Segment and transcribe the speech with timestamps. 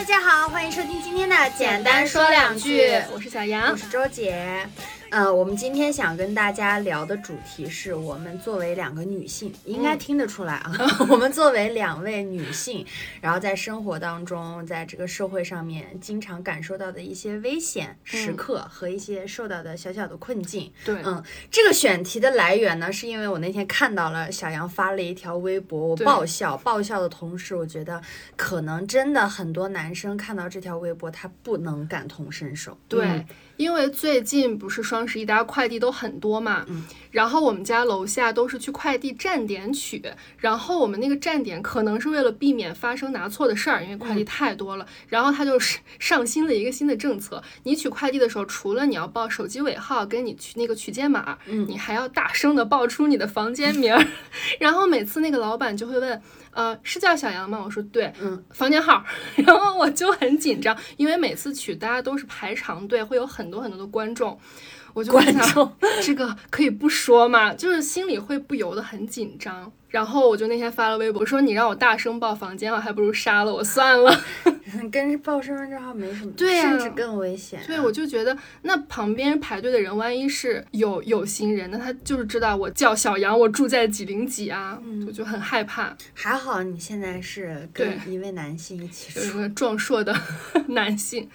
[0.00, 4.66] 大家好，欢迎收听今天的简单说两句，我是小杨，我是周姐。
[5.10, 10.72] 呃，我们今天想跟大家聊的主题是我们作为两个女性，应该听得出来啊，
[11.10, 12.86] 我们作为两位女性，
[13.20, 20.72] 然后在生活当中，在这个社会上面经常感受到的一些危险时刻和一些受到的小小的困境。
[20.84, 21.20] 对，嗯，
[21.50, 28.00] 这个选题的来源呢，是因为我那天看到了小杨发了一条微博，我爆笑，爆笑的同时，我觉得
[28.36, 32.78] 可能真的很多男生看到这条微博，他不能感同身受。
[32.86, 33.26] 对。
[33.60, 36.64] 因为最近不是双十一，大家快递都很多嘛，
[37.10, 40.02] 然后我们家楼下都是去快递站点取，
[40.38, 54.06] 然后我们那个站点可能是为了避免发生拿错的事儿，因为快递太多了，然后他就是上新了一个新的政策，你取快递的时候，除了你要报手机尾号跟你取那个取件码，你还要大声的报出你的房间名儿，
[54.58, 56.22] 然后每次那个老板就会问。
[56.52, 57.60] 呃，是叫小杨吗？
[57.64, 59.04] 我说对，嗯，房间号，
[59.46, 64.38] 然后我就很紧张，因为每次取大家都是排长队，会有很多很多的观众，
[64.92, 69.72] 我就想这个可以不说嘛，就是心里会不由得很紧张。
[69.90, 74.20] 然后我就那天发了微博，我说你让我大声报房间号，还不如杀了我算了。
[74.92, 77.60] 跟报身份证号没什么，对甚至更危险。
[77.66, 85.96] 对，我就觉得那旁边排队的人，万一是有有心人，那他就是知道我叫小杨，我住在几零几啊，我就很害怕。
[86.14, 90.16] 还好你现在是跟一位男性一起住，一个壮硕的
[90.68, 91.28] 男性。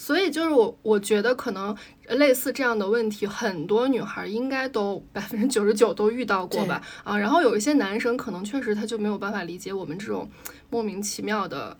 [0.00, 1.76] 所以就是我，我觉得可能
[2.08, 6.80] 类似这样的问题，很多女孩应该都百分之九十九都遇到过吧？
[7.04, 10.26] 啊，然后有一些男生可能确实他就没有办法理解我们这种
[10.70, 11.76] 莫名其妙的。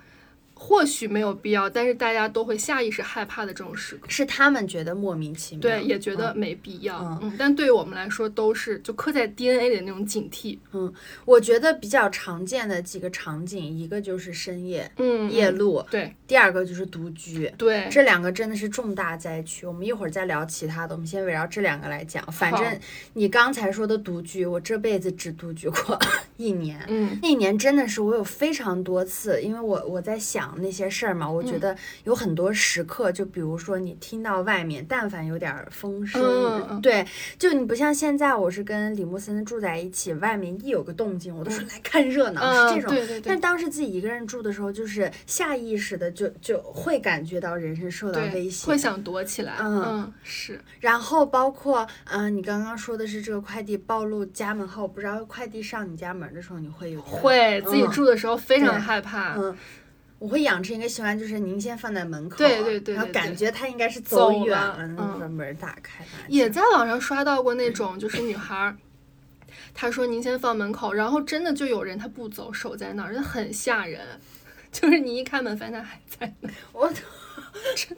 [0.62, 7.18] 或许没有必要，但是大家都会下意识害怕的这种时刻，是他们觉得莫名其妙，对，也觉得没必要。
[7.22, 10.58] 嗯，但对于我们来说，都是就刻在 DNA 里的那种警惕。
[10.72, 10.92] 嗯，
[11.24, 17.88] 我觉得比较常见的几个场景，一个就是深夜，嗯，夜路，对；第二个就是独居，对。
[17.90, 19.66] 这两个真的是重大灾区。
[19.66, 22.22] 我们一会儿再聊其他的，我们先围绕这两个来讲。
[22.30, 22.78] 反正
[23.14, 25.98] 你刚才说的独居，我这辈子只独居过
[26.36, 26.84] 一年。
[26.88, 30.49] 嗯，那一年真的是我有非常多次，因为我我在想。
[30.58, 37.06] 那些事儿嘛，我觉得有很多时刻，就比如说你听到外面，但凡有点风声，对，
[37.38, 42.90] 就你不像现在，我是跟李木森住在一起，外面一有个动静，我都说来看热闹，是这种。
[42.90, 43.28] 对对对。
[43.28, 49.56] 但当时自己一个人住的时候，就是下意识的就就会感觉到人身受到威胁，会想躲起来。
[49.60, 50.60] 嗯，是。
[50.80, 59.34] 然后包括，嗯，你刚刚说的是这个快递暴露家门后，不知道快递上你家门的时候，你会有会自己住的时候非常害怕。
[59.36, 59.56] 嗯。
[60.20, 66.04] 我会养成一个习惯，就是您先放在门口，对对对，然后感觉他应该是走远了，把门打开。
[66.28, 68.76] 也在网上刷到过那种，就是女孩，
[69.72, 74.06] 她说您先放门口，然后真的就有人他不走，守在那儿，那很吓人。
[74.70, 76.86] 就是你一开门，发现他还在那，我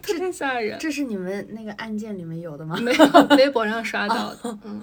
[0.00, 0.78] 特别吓人。
[0.78, 2.78] 这是你们那个案件里面有的吗？
[2.80, 4.58] 没有，微博上刷到的。
[4.64, 4.80] 嗯，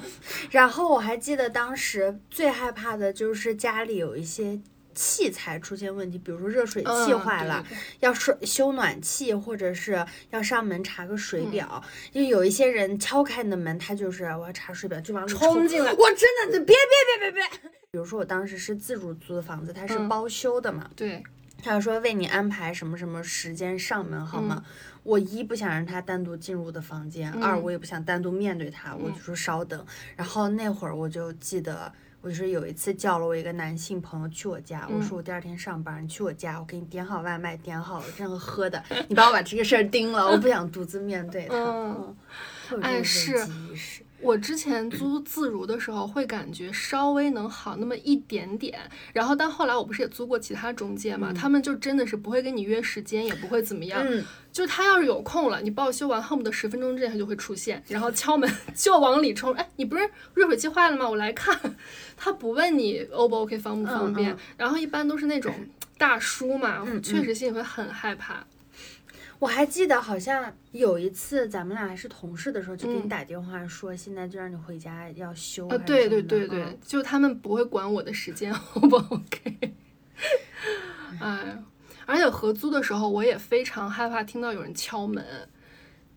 [0.52, 4.60] 然后我还记得当时最害怕的就是家里有一些。
[5.00, 7.66] 器材出现问题，比如说热水器坏了，
[8.02, 11.82] 要修修暖气，或者是要上门查个水表。
[12.12, 15.94] 因为有一些人敲开你的门，他就是我要查水表，就往里冲进来。
[15.94, 16.76] 我真的， 别别
[17.22, 17.72] 别别别！
[17.92, 20.92] 比如说我当时是自主租的房子，它是包修的嘛。
[20.98, 21.24] 对。
[21.64, 24.62] 他就说为你安排什么什么时间上门好吗？
[25.04, 29.86] 我一不想让他单独进入我的房间，二我也不想单独面对他，我就说稍等。
[30.18, 31.90] 然后那会儿我就记得。
[32.22, 41.56] 我就是有一次叫了我一个男性朋友去我家，我说我第二天上班，你去我家，我给你点好外卖，点好了任何喝的，你帮我把这个事儿盯了，我不想独自面对他。
[41.56, 42.16] 嗯，
[42.82, 43.48] 哎是。
[44.22, 48.80] 我之前租自如的时候，会感觉稍微能好那么一点点，
[49.14, 54.06] 然后但后来我不是也租过其他中介嘛，他们就真的是不会跟你约时间，也不会怎么样，
[54.52, 61.10] 就他要是有空了，你报修完恨不得十分钟之内他就会出现，然后敲门 就往里冲，哎，你不是热水器坏了吗？
[61.10, 61.58] 我来看，
[62.18, 65.54] 他不问你 O 不 OK 方不方便，然后一般都是那种
[65.98, 68.44] 大叔嘛，确实心里会很害怕。
[69.40, 75.68] 我还记得好像有一次咱们俩还是同事的时候，就给你打电话说，现在就让你回家要休。
[75.70, 79.74] 啊，对对对对，就他们不会管我的时间， O 不 OK？
[81.22, 81.58] 哎，
[82.06, 85.26] 而且合租的时候，我也非常害怕听到有人敲门。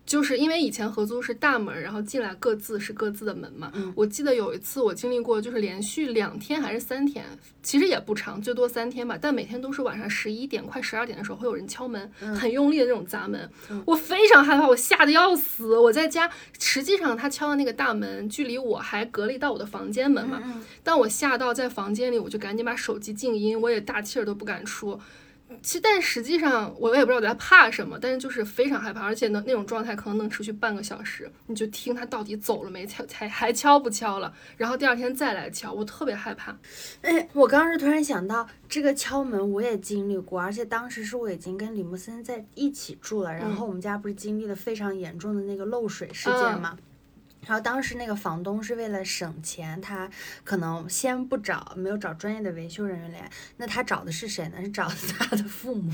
[0.05, 3.71] 就是因为以前合租是大门，然后进来各自是各自的门嘛。
[3.95, 7.25] 我记得有一次我经历过，就是连续两天还是三天，
[7.61, 9.17] 其实也不长，最多三天吧。
[9.19, 13.49] 但每天都是晚上十一点快十二点的时候会有人敲门，很用力的那种砸门。
[13.85, 15.77] 我非常害怕，我吓得要死。
[15.77, 16.29] 我在家，
[16.59, 20.61] 实际上他敲的那个大门距离我还隔离到我的房间门嘛。
[20.83, 24.99] 但我吓到在房间里，我就赶紧把手机静音，我也大气儿都不敢出。
[25.61, 36.57] 其实，但实际上我也不知道我在怕什么，但是就是非常害怕，而且呢，那种状态可能能持续半个小时，你就听他到底走了没，敲还还敲不敲了，然后第二天再来敲，我特别害怕。
[37.01, 46.77] 哎，我刚刚是突然想到，这个敲门我也经历过，而且当时是我已经跟李木森在一起住了，然后我们家不是经历了非常严重的那个漏水事件吗？
[47.45, 50.09] 然后当时那个房东是为了省钱，他
[50.43, 54.61] 可能先不找，没有找专业的维修人员来，那他找的是谁呢？
[54.61, 55.91] 是找他的父母。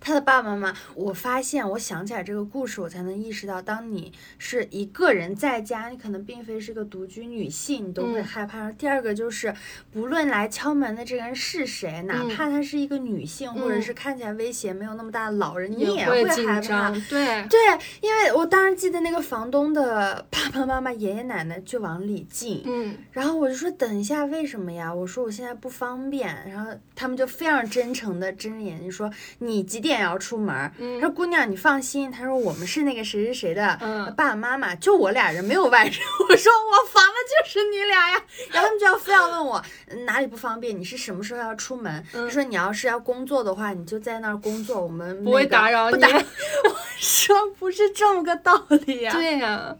[0.00, 8.70] 他的爸爸妈妈，我发现，我想起来这个故事，我才能意识到，当你是一个人在家，你可能并非是个独居女性，你都会害怕。
[8.72, 9.54] 第二个就是，
[9.92, 16.90] 不论来敲门的这个人是谁，哪怕他是一个女性，或者是看起来威胁没有那么大的老人，你也会害怕。
[17.08, 17.58] 对对，
[18.00, 24.92] 因为我当时记得那个房东的爸爸妈妈、爷爷奶奶就往里进，嗯，然后我就说等一下，为什么呀？
[24.92, 29.69] 我说我现在不方便，然后他们就非常真诚的睁着眼睛说你。
[29.70, 30.72] 几点要出门？
[31.00, 33.78] 他说：“姑娘，你放心。”他说：“我们是那个谁谁谁的
[34.16, 35.94] 爸爸妈妈，就我俩人，没有外人。
[36.28, 38.20] ”我说：“我防的就是你俩呀。”
[38.50, 39.62] 然后他们就要非要问我
[40.04, 42.04] 哪里不方便，你是什么时候要出门？
[42.12, 49.76] 他说：“你要是要工作的话，你就在那儿工作，我们不会打扰你。” 我说：“不是这么个道理呀。”对呀。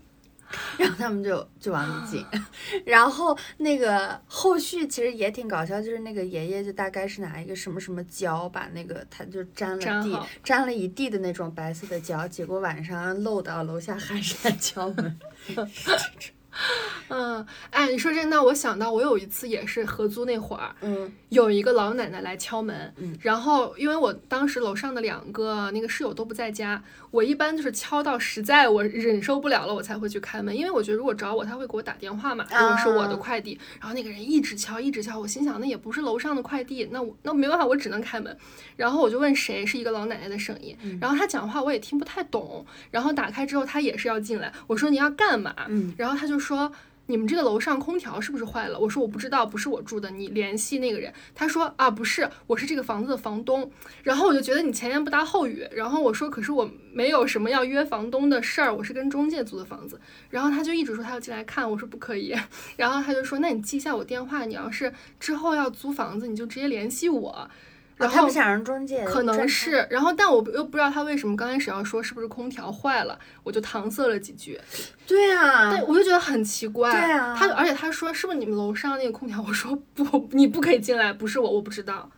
[0.79, 2.25] 然后他们就就往里进，
[2.85, 15.19] 然后那个后续其实也挺搞笑，就是那个爷爷就大概是拿一个什么什么胶把那个他就粘了地，粘了一地的那种白色的胶，结果晚上漏到楼下还是在敲门。
[17.09, 38.37] 嗯，哎，你说这，那我想到我有一次也是合租那会儿，嗯，有一个老奶奶来敲门，嗯，然后因为我当时楼上的两个那个室友都不在家，我一般就是敲到实在我忍受不了了，我才会去开门，因为我觉得如果找我，他会给我打电话嘛，如果是我的快递，然后那个人一直敲一直敲，我心想那也不是楼上的快递，那我那没办法，我只能开门，
[38.77, 45.55] 然后我就问谁，是一个老奶奶的声音，然后她讲话我也听不太懂，然后打开之后她也是要进来，我说你要干嘛？
[45.69, 46.73] 嗯，然后她就说。
[47.07, 48.79] 你们这个楼上空调是不是坏了？
[48.79, 51.13] 我说我不知道，不是我住的，你联系那个人。
[51.35, 53.69] 他说啊，不是，我是这个房子的房东。
[54.05, 55.67] 然后我就觉得你前言不搭后语。
[55.73, 60.01] 然后我说，可是我没有什么要约房东的事儿，我是跟中介租的房子。
[60.29, 62.33] 然后他就一直说他要进来看，我说不可以。
[62.79, 67.51] 然后他就说，那你记一下我电话，你要是之后要租房子，你就直接联系我。
[68.01, 74.59] 然后他不想让中介，可能是，然后但我又不知道他为什么刚开始要说是不是空调坏了，我就搪塞了几句。
[75.07, 76.91] 对啊，对，我就觉得很奇怪。
[76.91, 79.43] 对啊，他而且他说是不是你们楼上那个空调？
[79.47, 82.11] 我说不，你不可以进来，不是我，我不知道。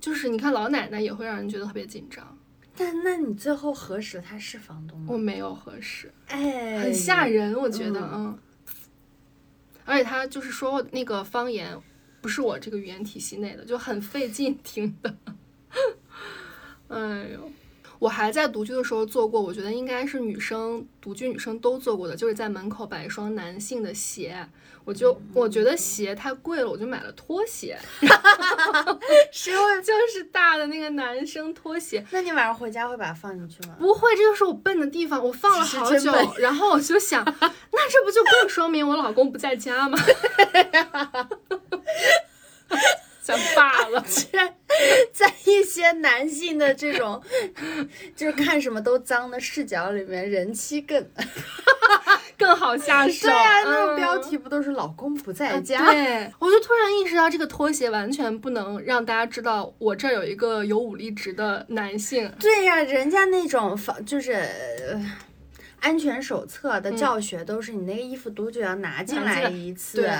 [0.00, 2.38] 就是你看老奶奶也会让人觉得特别紧张。
[2.76, 5.06] 但那你最后核实他是房东吗？
[5.10, 8.38] 我没有核实，哎，很吓人，我觉得，嗯。
[9.84, 11.76] 而且他就是说那个方言。
[12.20, 15.14] 不是我这个语言体系内的，就很费劲听的。
[16.88, 17.50] 哎呦，
[17.98, 24.48] 我还在独居的时候做过，我觉得应该是女生独居女生都做过的，就是在门口摆一双男性的鞋。
[24.84, 27.78] 我就我觉得鞋太贵了，我就买了拖鞋。
[29.30, 32.02] 是会就是大的那个男生拖鞋。
[32.10, 33.76] 那你晚上回家会把它放进去吗？
[33.78, 35.22] 不会，这就是我笨的地方。
[35.22, 39.98] 我放了好久，然后我就想，那这不就更说明我老公不在家吗？
[43.28, 44.54] 想罢了，在
[45.12, 47.20] 在一些男性的这种
[48.16, 51.06] 就是看什么都脏的视角里面，人妻更
[52.38, 53.28] 更好下手。
[53.28, 55.84] 对啊，那种标题不都是老公不在家？
[55.92, 62.32] 对， 我就突然意识到，这个拖鞋完全不能让大家知道我这儿有一个有武力值的男性。
[62.40, 64.48] 对呀，人家那种防就是
[65.80, 70.00] 安全手册的教学都是，你那个衣服多久要拿进来一次？
[70.00, 70.10] 对。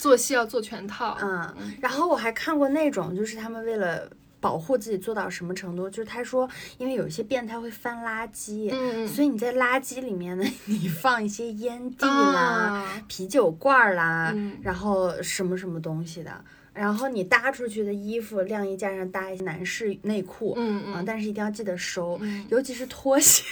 [0.00, 16.32] 做戏要做全套，嗯，然后我还看过那种，就是他们为了保护自己做到什么程度，就是他说，因为有一些变态会翻垃圾，嗯，所以你在垃圾里面呢，你放一些烟蒂啦、啤酒罐啦，然后什么什么东西的，
[16.72, 23.44] 然后你搭出去的衣服晾衣架上搭一些男士内裤，嗯嗯，但是一定要记得收，尤其是拖鞋。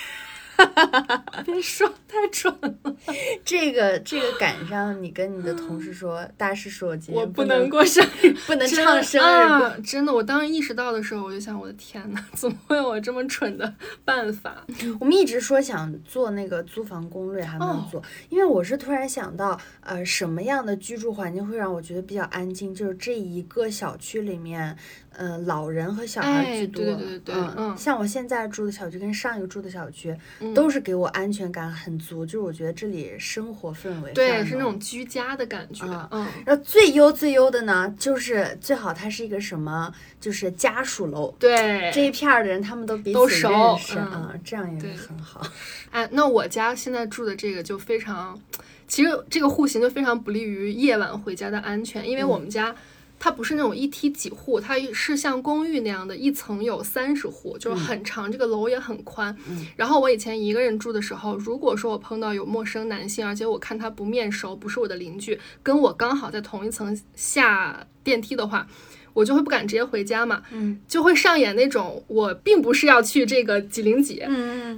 [1.44, 2.96] 别说太蠢了，
[3.44, 9.76] 这个这个赶上你跟你的同事说，大师说我今天不能过生日， 不能唱生日歌。
[9.84, 13.72] 真的，我当时意识到的时候，我就想，我的天呐，怎么会有我这么蠢的
[14.04, 14.66] 办法？
[15.00, 22.74] 我们一直说想做那个租房攻略，还没有做，因为我是突然想到，呃，什么样的居住环境会让我觉得比较安静？
[22.74, 24.76] 就是这一个小区里面。
[25.16, 26.84] 嗯，老人和小孩居多。
[26.84, 30.16] 对对对对，嗯，像我现在住的小区跟上一个住的小区，
[30.54, 35.84] 都是给我安全感很足，就是我觉得这里生活氛围对，是那种居家的感觉。
[36.10, 41.34] 嗯，然后最优最优的呢，就是最好它是一个什么，就是家属楼。
[41.38, 45.42] 对，这一片儿的人他们都彼此认识啊，这样也很好。
[45.90, 48.38] 哎，那我家现在住的这个就非常，
[48.86, 52.74] 其实这个户型就非常不利于夜晚回家的安全，因为我们家。
[53.18, 59.36] 它不是那种一梯几户，它是像公寓那样的，一层有三十户，就是很长，这个楼也很宽。
[59.76, 68.66] 然后我以前一个人住的时候，如果说我碰到有陌生男性，而且我看他不面熟，不是我的邻居，跟我刚好在同一层下电梯的话，
[69.12, 74.22] 我就会不敢直接回家嘛，嗯，就会上演那种我并不是要去这个几零几，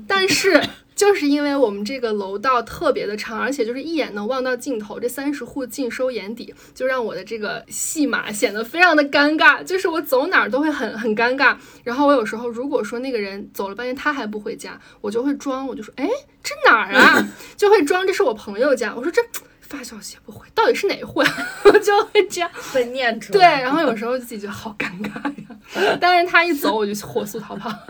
[0.07, 0.61] 但是。
[1.01, 9.65] 就是因为我们这个楼道特别的长，而且就是一眼能望到尽头，这三十户尽收眼底，就让我的这个戏码显得非常的尴尬。
[9.65, 11.57] 就是我走哪儿都会很很尴尬。
[11.85, 16.07] 然后我有时候如果说那个人走了半天他还不回家，我就会装，我就说，哎，
[16.43, 17.27] 这哪儿啊？
[17.57, 18.95] 就会装这是我朋友家。
[18.95, 19.23] 我说这
[19.63, 21.35] 发消息也不回，到底是哪户呀？
[21.65, 23.39] 我就会这样被念出来。
[23.39, 25.50] 对，然后有时候自己就好尴尬呀。
[26.01, 27.71] 但是他一走，我就火速逃跑。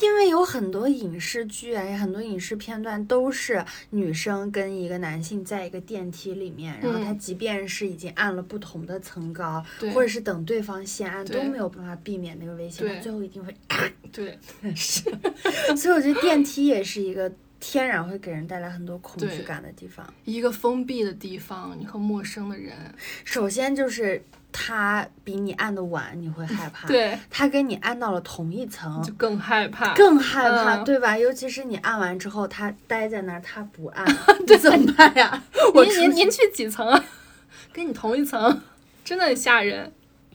[0.00, 13.54] 因为有很多影视剧啊，很多影视片段都是女生跟一个男性在一个电梯里面，然后他即便是已经按了不同的层高，或者是等对方先按，都没有办法避免那个危险，他最后一定会。
[14.12, 14.38] 对，
[14.74, 15.02] 是。
[15.76, 20.06] 所以我觉得电梯也是一个天然会给人带来很多恐惧感的地方。
[20.24, 22.74] 一个封闭的地方，你和陌生的人，
[23.24, 24.22] 首先就是。
[24.56, 26.86] 他比你按的晚，你会害怕。
[26.86, 31.18] 对，他跟你按到了同一层，就更害怕，更害怕，对吧？
[31.18, 34.06] 尤其是你按完之后，他待在那儿，他不按，
[34.46, 35.42] 这怎么办呀？
[35.74, 37.04] 您您您去几层啊？
[37.74, 38.62] 跟你同一层，
[39.04, 39.92] 真的很吓人。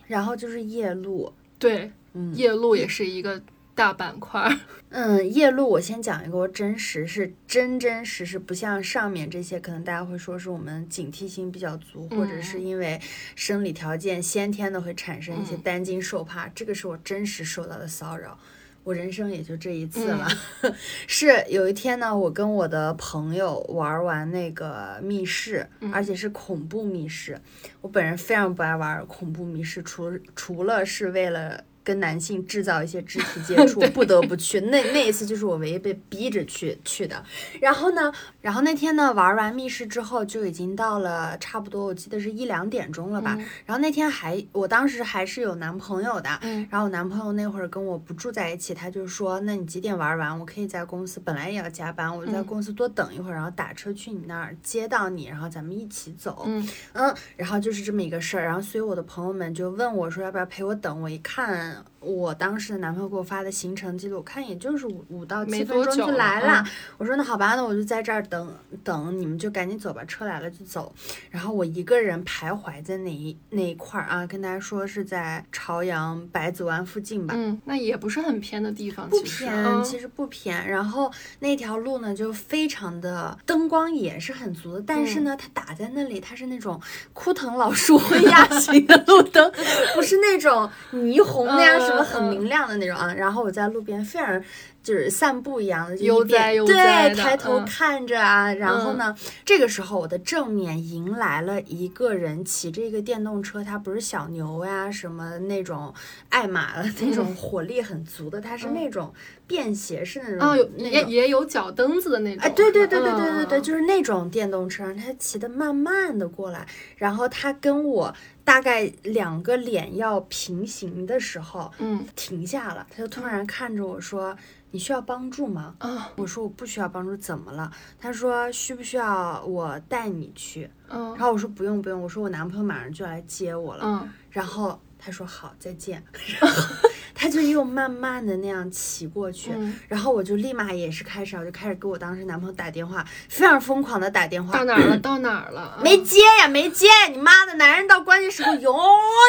[0.08, 1.90] 然后就是夜路，对，
[2.34, 3.42] 夜路也是一个。
[3.80, 4.54] 大板块，
[4.92, 13.00] 嗯，夜路我先讲一个，我真实是真真实实，不像上面这些，可能大家会说是我们警惕性比较足，或者是因为
[13.38, 18.38] 生理条件先天的会产生一些担惊受怕，这个是我真实受到的骚扰，
[18.84, 20.28] 我人生也就这一次了。
[21.08, 27.40] 是有一天呢，我跟我的朋友玩完那个密室，而且是恐怖密室，
[27.80, 31.64] 我本人非常不爱玩恐怖密室，除除了是为了。
[31.84, 34.60] 跟男性制造一些肢体接 触，不得不去。
[34.60, 37.24] 那那一次就是我唯一被逼着去去的。
[37.60, 43.38] 然后呢，然后那天呢玩完密室之后，就已经到了差不多，我记得是一两点钟了吧。
[43.66, 46.30] 然后那天还，我当时还是有男朋友的。
[46.70, 50.40] 然后我男朋友那会儿跟我不住在一起，他就说：“那你几点玩完？
[50.40, 58.44] 我可以在公司，本来也要加班，我就在公司多等一会儿，然后打车去你那儿接到你，然后咱们一起走。”嗯嗯，然后就是这么一个事儿。
[58.44, 61.69] 然后所以我的朋友们就问我说：“要不要陪我等？”我一看。
[61.70, 61.99] 晚安。
[62.00, 66.64] 我当时的男朋友给我发的行程记录，我看也就是五五到七分钟就来了。
[66.98, 70.94] 我说那好吧，那我就在这儿等等，你们就赶紧走吧，车来了就走。
[71.30, 77.34] 然后我一个人徘徊在那一那一块儿啊，跟大家说是在朝阳百子湾附近吧。
[77.36, 80.70] 嗯，那也不是很偏的地方，不偏，其实不偏。
[80.70, 86.80] 然后那条路呢，就非常的灯光也是很足的，但是呢，它打在那里，它是那种
[87.12, 89.52] 枯藤老树昏鸦型的路灯，
[89.94, 91.89] 不是那种霓虹那样。
[91.90, 94.42] 什么很明亮的那种啊，然后我在路边非常
[94.82, 105.94] 就是散步一样的，悠哉悠哉对，抬头看着啊，然后呢，这个时候我的正面迎来了一个人骑着一个电动车，他不是小牛呀什么那种
[106.30, 109.14] 爱马的那种火力很足的，他是那种
[109.46, 116.66] 便携式那种，也也有脚蹬子的那种，哎，对对对对对对对，就是那种电动车，他骑的慢慢的过来，
[116.96, 118.16] 然后他跟我。
[118.50, 124.36] 大概两个脸要平行的时候，嗯，停下了，他就突然看着我说
[124.72, 127.72] ：“你需要帮助吗？”啊，我说我不需要帮助，怎么了？
[128.00, 130.68] 他说需不需要我带你去？
[130.88, 133.84] 嗯，然后我说不用不用，我说我男朋友马上就来接我了。
[133.86, 136.04] 嗯，然后他说好，再见。
[136.40, 136.64] 然后。
[137.22, 139.52] 他就又慢慢的那样骑过去，
[139.90, 144.58] 然后我就立马也是开始，我就开始给我当时男朋友打电话，非常疯狂的打电话。
[144.60, 144.98] 到哪儿了？
[145.00, 145.80] 到哪儿了？
[145.84, 146.88] 没接呀，没接！
[147.12, 148.80] 你妈的，男人到关键时候永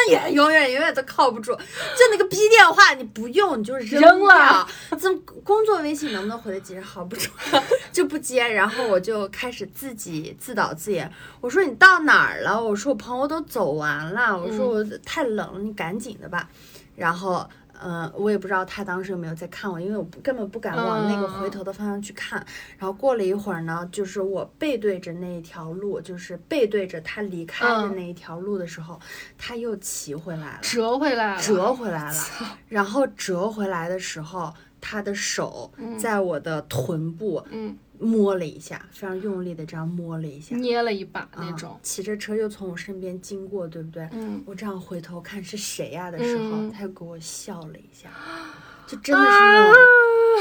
[0.09, 1.51] 远、永远、永远都靠不住。
[1.53, 4.65] 就那个逼电话，你不用你就扔了。
[4.97, 6.79] 怎么工作微信能不能回得及时？
[6.79, 8.47] 好不重要， 就不接。
[8.47, 11.11] 然后我就开始自己自导自演，
[11.41, 12.63] 我说你到哪儿了？
[12.63, 14.39] 我说我朋友都走完了。
[14.39, 16.49] 我说我太冷了，你赶紧的吧。
[16.95, 17.49] 然后。
[17.83, 22.37] 嗯，我也不知道他当时有没有在看我，因为我根本不敢往那个回头的方向去看。
[22.77, 28.99] 然后过了一会儿呢，就是我背对着那一条路，就是背对着他离开的那一条路的时候，
[29.35, 32.23] 他又骑回来了，折回来了，折回来了。
[32.69, 44.07] 然后折回来的时候，他的手在我的臀部嗯，摸了一下，非常用力的这样摸了一下，捏了一把那啊种，骑着车又从我身边经过，对不对？
[44.11, 46.71] 嗯，我这样回头看是谁呀、的时候，嗯。
[46.71, 48.09] 他又给我笑了一下，
[48.87, 49.81] 就真的是那种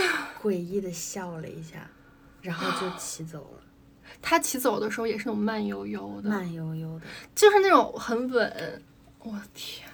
[0.09, 0.29] 啊！
[0.43, 1.89] 诡异的笑了一下，
[2.41, 3.63] 然后就骑走了，
[4.23, 7.07] 他骑走的时候也是那种慢悠悠的，慢悠悠的。
[7.35, 8.83] 就是那种很稳。
[9.23, 9.87] 我天，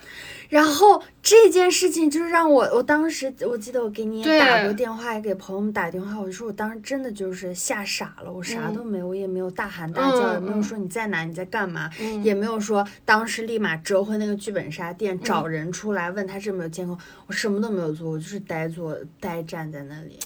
[0.48, 20.18] 然后这件事情就是让我，我当时我记得我给你也打过电话，也给朋友们打电话，我就说我当时真的就是吓傻了，我啥嗯都没有，我也没有大喊大叫，也嗯没有说你在哪，你在干嘛，嗯也没有说当时立马折回那个剧本杀店找人出来问他是没有监控，我什么都没有做，我就是呆坐呆站在那里。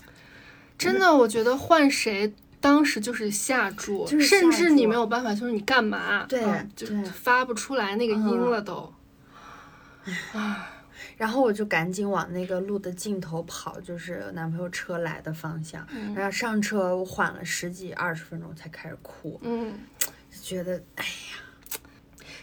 [0.76, 2.32] 真的，我觉得换谁。
[2.62, 6.26] 当时就是吓住，就是吓甚至你没有办法，就是你干嘛？
[6.28, 8.92] 对啊就对发不出来那个音嗯了都。
[11.16, 15.86] 然后我就赶紧往那个路的尽头跑，就是男朋友车来的方向。
[15.94, 16.14] 嗯。
[16.14, 19.72] 然后上车，我缓了十几二十分钟才开始哭，嗯，
[20.42, 21.84] 觉得哎呀，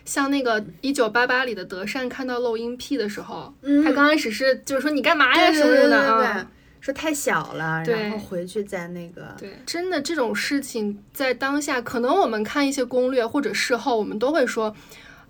[0.06, 3.84] 像那个《一九八八》里的德善看到漏音癖的时候，嗯。
[3.84, 6.52] 他刚开始是就是说你干嘛呀什么什么的啊。
[6.80, 14.74] 说太小了，然后回去再那个，对，真的这种事情在当下，可能我们看一些攻略或者事后，我们都会说，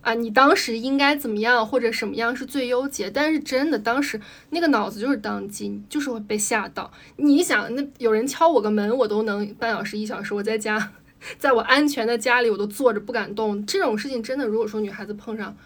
[0.02, 3.12] 啊，你当时应该怎么样，或者什么样是最优解。
[3.12, 4.20] 但是真的，当时
[4.52, 6.92] 那个脑子就是当机，就是会被吓到。
[7.18, 10.94] 你想，那有人敲我个门，我都能半小时一小时，我在家，
[11.38, 13.66] 在我安全的家里，我都坐着不敢动。
[13.66, 15.58] 这种事情真的，如果说女孩子碰上，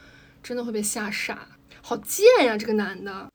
[0.41, 1.47] 真的会被吓傻。
[1.81, 3.29] 好贱呀，这个男的。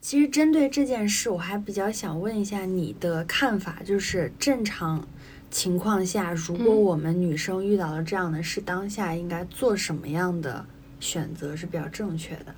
[0.00, 5.06] 其实针对这件事，我还比较想问一下你的看法，就是正常
[5.50, 10.64] 情况下，如果嗯我们女生遇到了这样的事，当下应该做什么样的
[11.00, 12.54] 选择是比较正确的？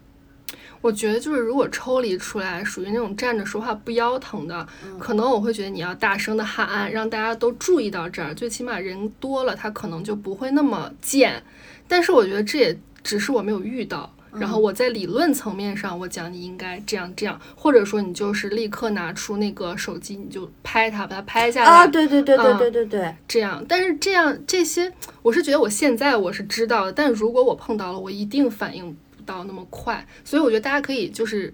[0.80, 4.66] 我觉得就是如果抽离出来，属于那种站着说话不腰疼的，
[4.98, 11.42] 可能我会觉得你要大声的喊，让大家都注意到这儿，最起码人多了，他可能就不会那么贱。
[11.88, 14.12] 但是我觉得这也只是我没有遇到。
[14.32, 21.70] 然后我在理论层面上，我讲你应该这样这样，或者说你就是立刻拿出那个手机，你就拍它，把它拍下来。
[21.70, 31.52] 啊，对对对对嗯对对对，这样，但是这样这些，我是觉得我现在我是知道的，但如果我碰到了，我一定反应不到那么快，所以我觉得大家可以就是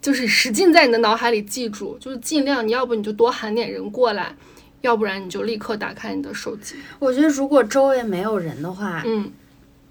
[0.00, 4.34] 就是使劲在你的脑海里记住，就是尽量你要不你就多喊点人过来，
[4.80, 6.76] 要不然你就立刻打开你的手机。
[6.98, 9.30] 我觉得如果周围没有人的话，嗯，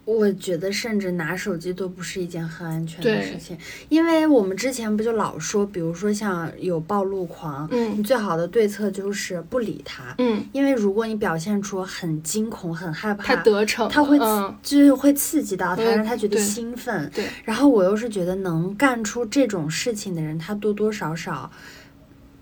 [0.07, 3.57] 我觉得甚至拿手机都不是一件很安全的事情，
[3.89, 17.11] 因为我们之前不就老说，比如说像有暴露狂，嗯你最好的对策就是不理他，嗯，因为如果你表现出很惊恐、很害怕，他得逞，他会嗯，就是会刺激到他，嗯让他觉得兴奋。
[17.13, 21.51] 对，然后我又是觉得能干出这种事情的人，他多多少少。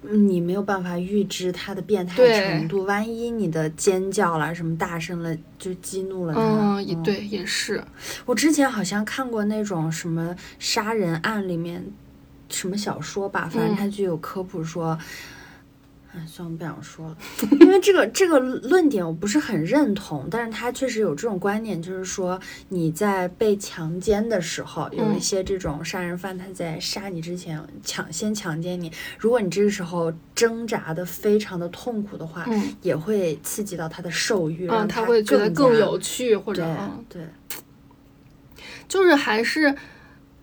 [0.10, 6.42] 嗯你没有办法预知他的变态程度，万一你的尖叫啦什么大声了，就激怒了他。
[6.42, 7.84] 嗯，也对，也是，
[8.26, 11.86] 我之前好像看过那种什么杀人案里面
[12.50, 13.78] 什么小说吧，反正嗯。
[13.78, 14.98] 它就有科普说，
[16.16, 17.18] 哎，算了，不想说了，
[17.60, 25.20] 因为这个这个论点我不是很认同，但是他确实有这种观点，就是说你在被强奸的时候，有一嗯。
[25.20, 32.76] 些这种杀人犯他在杀你之前抢先强奸你，如果你这个时候挣扎的非常的痛苦的话，嗯。
[32.82, 37.22] 也会刺激到他的兽欲，嗯，让他会觉得更有趣，或者对嗯对。
[38.88, 39.76] 就是还是，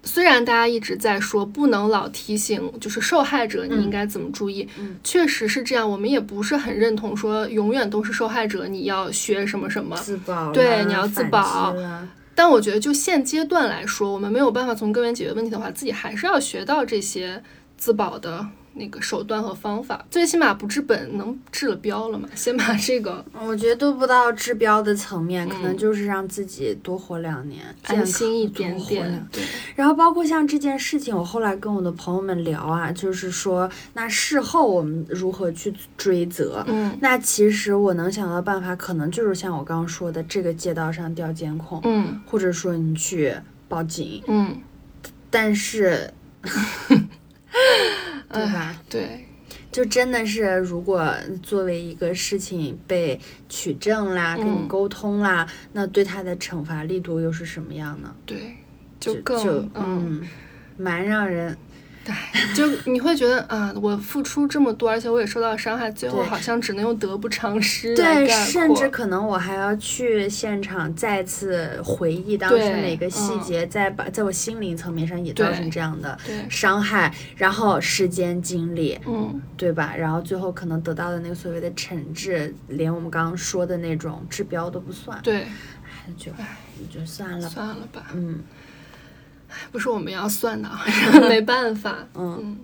[0.04, 5.88] 虽然大家一直在说不能老提醒，就是受害者你应该怎么注意，嗯确实是这样。
[5.88, 9.96] 我们也不是很认同说永远都是受害者，你要学什么什么。
[9.96, 11.74] 自保，对你要自保
[12.34, 17.42] 但我觉得就现阶段来说，我们没有办法从根源解决问题的话，自己还是要学到这些
[17.76, 20.04] 自保的那个手段和方法。
[20.10, 22.28] 最起码不治本，能治了标了嘛？
[22.34, 29.26] 先把这个我觉得都不到治标的层面，可能嗯就是让自己多活两年，健安心一点点。
[29.30, 29.42] 对，
[29.74, 36.64] 然后包括像这件事情，我后来跟我的朋友们聊啊，就是说，那事后我们如何去追责？
[36.68, 43.34] 嗯那其实我能想到的办法，可能就是像我刚刚说的，这个街道上调监控，嗯或者说你去
[43.68, 44.22] 报警。
[44.26, 44.56] 嗯，
[45.30, 46.12] 但是，
[48.32, 48.80] 对吧？
[48.88, 49.26] 对，
[49.70, 58.14] 就真的是，如果作为一个事情被取证啦，跟你嗯沟通啦，那对他的惩罚力度又是什么样呢？
[58.24, 58.56] 对，
[58.98, 60.28] 就更就嗯嗯，
[60.76, 61.56] 蛮让人
[62.04, 76.18] 对，就你会觉得啊，我付出这么多，而且我也受到伤害，最后好像只能用得不偿失来对，甚至可能我还要去现场再次回忆当时对每个细嗯节，在把在我心灵层面上也造成这样的，
[76.50, 79.94] 伤害，然后时间精力，嗯，对吧？
[79.96, 86.32] 然后最后可能得到的那个所谓的惩治，连我们刚刚说的那种治标都不算，对，哎就
[86.92, 87.54] 就算了吧。
[87.54, 88.40] 算了吧，嗯
[89.70, 90.84] 不是我们要算的，啊，
[91.28, 92.58] 没办法，嗯，嗯。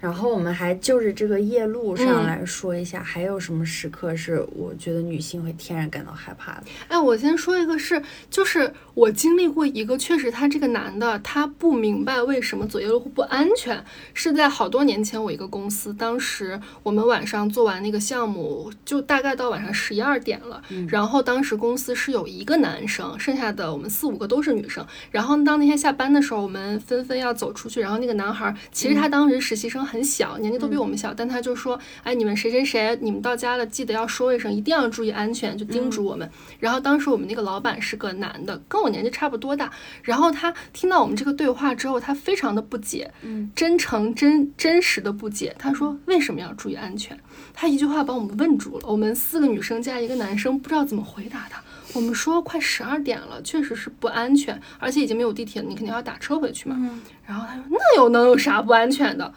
[0.00, 2.26] 然后我们还就着这个夜路上嗯。
[2.26, 6.64] 来说一下，还有什么时刻是我觉得女性会天然感到害怕的？
[6.88, 13.84] 哎，我先说一个是，就是我经历过一个，确实他这个男的他不明白为什么走夜路不安全，
[14.14, 36.30] 是在好多年前我一个公司，当时我们晚上做完那个项目，就大概到晚上十一二点了，然后当时公司是有一个男生，剩下的我们四五个都是女生，然后当那天下班的时候，我们纷纷要走出去，然后那个男孩其实他当时实习生很小，年纪都比我们小，但他就说，哎，你们谁谁谁，你们到家了记得要说一声，一定要注意安全，就叮嘱我们。
[36.60, 39.72] 然后当时我们那个老板是个男的，跟我年纪差不多大。
[40.02, 45.56] 然后他听到我们这个对话之后，他非常的不解，嗯，真诚真真实的不解。
[45.58, 47.18] 他说为什么要注意安全？
[47.54, 48.86] 他一句话把我们问住了。
[48.86, 51.62] 我们四个女生加一个男生，不知道怎么回答他。
[51.94, 56.76] 我们说快十二点了，确实是不安全，而且已经没有地铁了，你肯定要打车回去嘛。
[56.78, 59.32] 嗯然后他说那又能有啥不安全的？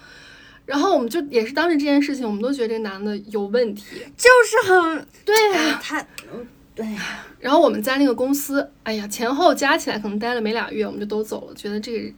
[0.72, 3.84] 然后我们就也是当时这件事情，我们都觉得这个男的有问题。
[4.16, 6.00] 就是很对哎呀、他，
[6.34, 12.14] 嗯对呀，然后我们在那个公司，哎呀，前后加起来可能待了没俩月，我们就都走了，觉得这个。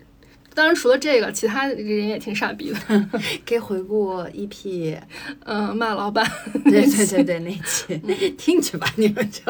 [0.56, 2.80] 当然，除了这个，其他人也挺傻逼的。
[3.46, 4.98] 可以回顾一 P，
[5.46, 6.30] 嗯， 骂老板。
[6.66, 7.98] 对对对对，那期
[8.38, 9.42] 听去吧，你们就。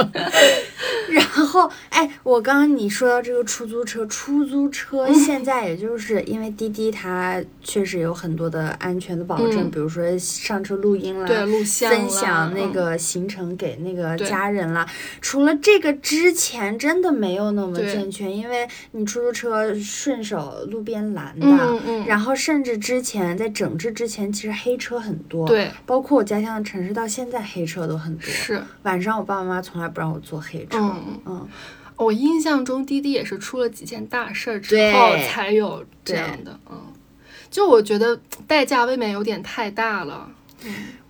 [1.09, 14.87] 然后，哎，我刚刚你说到这个出租车，出租车嗯现在也就是因为滴滴它确实有很多的安全的保证，嗯比如说上车录音啦，对，录像分享那嗯个行程给那个家人啦。
[15.21, 28.25] 除了这个之前真的没有那么健全，因为你出租车顺手路边拦的，嗯嗯，然后甚至之前在整治之前，其实黑车很多，，对，包括我家乡的城市到现在黑车都很多。
[28.25, 31.21] 是，晚上我爸爸妈妈从来不让我坐黑车，嗯。
[31.25, 31.47] 嗯。
[31.95, 36.81] 我印象中滴滴也是出了几件大事儿之后才有这样的，嗯，
[37.51, 40.27] 就我觉得代价未免有点太大了，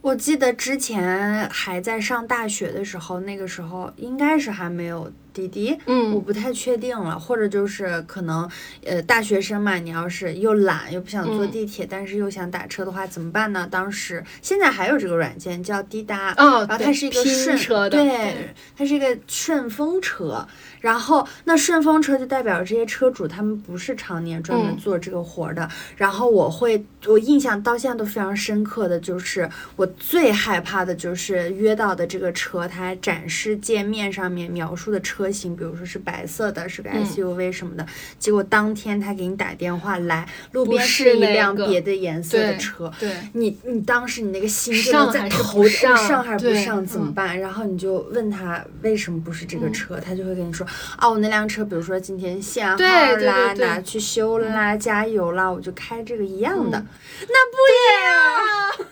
[0.01, 8.49] 我记得之前还在上大学的时候，那个时候应该是还没有滴滴，我嗯不太确定了，或者就是可能，
[8.85, 13.67] 呃，大学生嘛，你要是又懒又不想坐嗯地铁，但是又想打车的话，怎么办呢？
[13.69, 20.47] 当时现在还有这个软件叫滴答，哦，然后它是一个顺车的，对，它是一个顺风车。
[20.79, 25.69] 然后那顺风车就代表这些车主他们不是常年专门嗯做这个活儿的。
[25.95, 37.05] 然后我会，我印象到现在都非常深刻的就是，我最害怕的就是约到的这个车，它展示界面上面描述的车型，比如说是白色的，是个嗯。
[37.05, 37.85] SUV 什么的，
[38.17, 47.13] 结果当天他给你打电话来，路边是一辆别的颜色的对车，对，你你当时你那个心就上还是能在头上上还是不上怎么嗯。
[47.13, 47.39] 办？
[47.39, 49.73] 然后你就问他为什么不是这个嗯。
[49.73, 50.65] 车，他就会跟你说，
[50.99, 56.87] 哦，我那辆车比如说今天限号啦，拿去修啦，加油啦，我就开这个一样的，嗯。
[57.27, 58.87] 那不一样。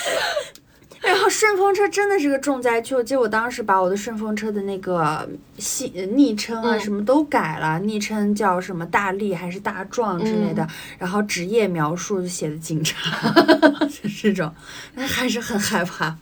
[1.02, 5.26] 然后顺风车真的是个重灾区，我记得我当时把我的顺风车的那个
[5.58, 13.32] 姓呃昵称啊嗯什么都改了，昵称叫什么大力还是大壮之类的，嗯然后职业描述就写的警察，
[13.88, 14.52] 就是这种，
[14.94, 16.16] 但还是很害怕。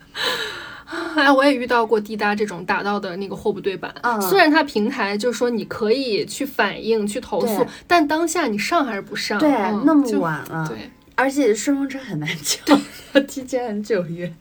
[1.16, 3.92] 哎，我也遇到过滴答这种打到的那个货不对版。
[4.02, 9.38] 嗯虽然它平台就说你可以去反映、去投诉，但当下你上还是不上？
[9.40, 12.78] 对，嗯那么晚了，对，而且顺风车很难叫，
[13.12, 14.32] 要提前很久约。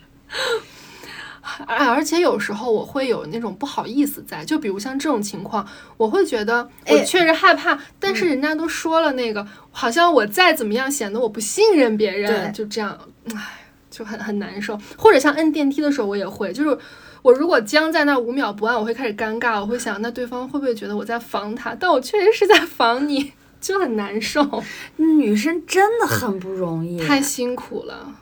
[1.65, 12.97] 而 而且有时候我会有那种不好意思在，就比如像这种情况，我会觉得我哎确实害怕，但是人家都说了那个，好像我再怎么样显得我不信任别人，就这样，
[13.33, 14.77] 唉，就很很难受。
[14.97, 16.77] 或者像摁电梯的时候，我也会，就是
[17.21, 21.73] 我如果僵在那五秒不按，我会开始尴尬，我会想，那对方会不会觉得我在防他？
[21.73, 24.63] 但我确实是在防你，就很难受，
[24.95, 28.15] 女生真的很不容易，太辛苦了。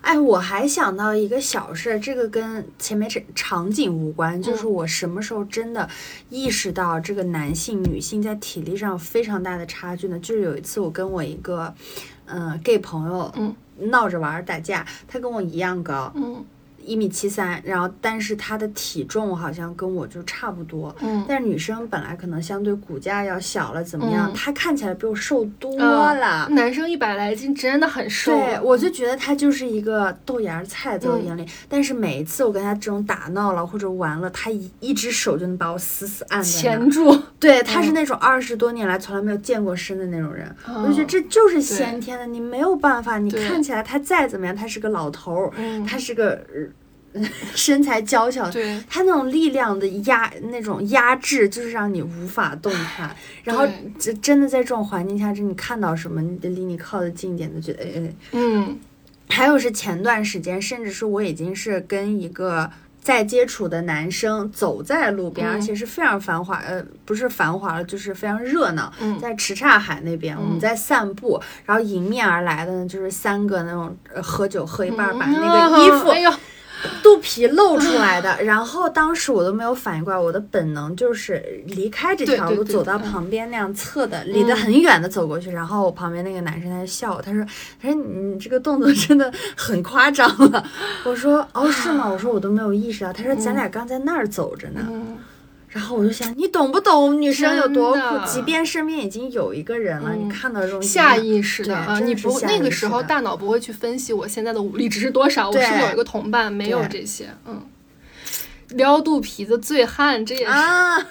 [0.00, 4.42] 哎，我还想到一个小事儿，这个跟前面这场景无关，嗯。
[4.42, 5.88] 就是我什么时候真的
[6.30, 10.18] 意识到这个男性、女性在体力上有非常大的差距呢？
[10.18, 11.74] 就是有一次我跟我一个
[12.26, 13.54] 嗯、呃 gay 朋友嗯。
[13.90, 16.44] 闹着玩儿打架，他跟我一样高，嗯
[16.84, 24.30] 一米七三，然后但是她的体重好像跟我就差不多，嗯，但是女生本来可能相对骨架要小了，怎么样？
[24.30, 26.48] 嗯她看起来比我瘦多嗯了。
[26.50, 36.42] 男生一百来斤真的很瘦对，我就觉得她就是一个豆芽儿菜在我嗯眼里，但是每一次我跟她这种打闹了或者玩了，她一一只手就能把我死死按
[36.90, 43.18] 住，对，她是嗯那种二十多年来从来没有健过身的那种人，我就觉得嗯这就是先天的，你没有办法。
[43.18, 45.52] 你看起来他再怎么样，他是个老头
[45.86, 46.62] 他是个、呃
[47.54, 53.14] 身材娇小，对，他那种力量的压那种压制，就是让你无法动弹。
[53.44, 53.66] 然后
[53.98, 58.14] 真真的在这种环境下，就你看到什么，你得离你靠得近一点，都觉得哎哎。
[58.32, 58.78] 嗯
[59.28, 62.70] 还有是前段时间，甚至是我已经是跟一个
[63.00, 68.92] 在接触的男生走在路边，嗯而且是非常繁华，呃，不是繁华了，就是非常热闹。
[69.00, 76.30] 嗯在什刹海那边，我们嗯在散步，然后迎面而来的呢，就是三个那种呃喝酒喝一半儿把嗯那个衣服 哎呦，
[77.02, 85.50] 肚皮露出来的，然后当时我都没有反应过来，我的本能就是离开这条路，走到嗯旁边那样侧的，离得很远的走过去。
[85.50, 87.44] 然后我旁边那个男生他就笑我，他说
[87.80, 90.64] ：“他说你这个动作真的很夸张了。
[91.04, 94.80] ”我说：“哦，是吗？”我说：“我都没有意识到。”他说：“咱俩刚在那儿走着呢。
[94.90, 95.18] 嗯
[95.72, 97.98] 然后我就想，你懂不懂女生有多苦？
[98.26, 107.66] 即便身边已经有一个人了，嗯你看到这种下意识的啊，你不那个时候大脑不会去分析我现在的武力值是多少，我是不是有一个同伴，没有这些，嗯，
[108.70, 111.06] 撩肚皮的醉汉，这也是啊，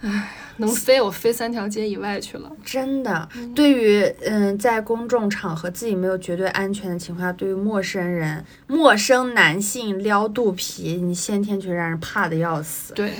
[0.58, 12.92] 能飞，我飞三条街以外去了，真的，对于嗯，在公众场合自己没有绝对安全的情况下，对于陌生人、陌生男性撩肚皮，你先天就让人怕的要死。
[12.94, 13.12] 对，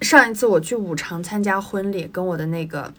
[0.00, 2.92] 上一次我去五常参加婚礼，跟我的那个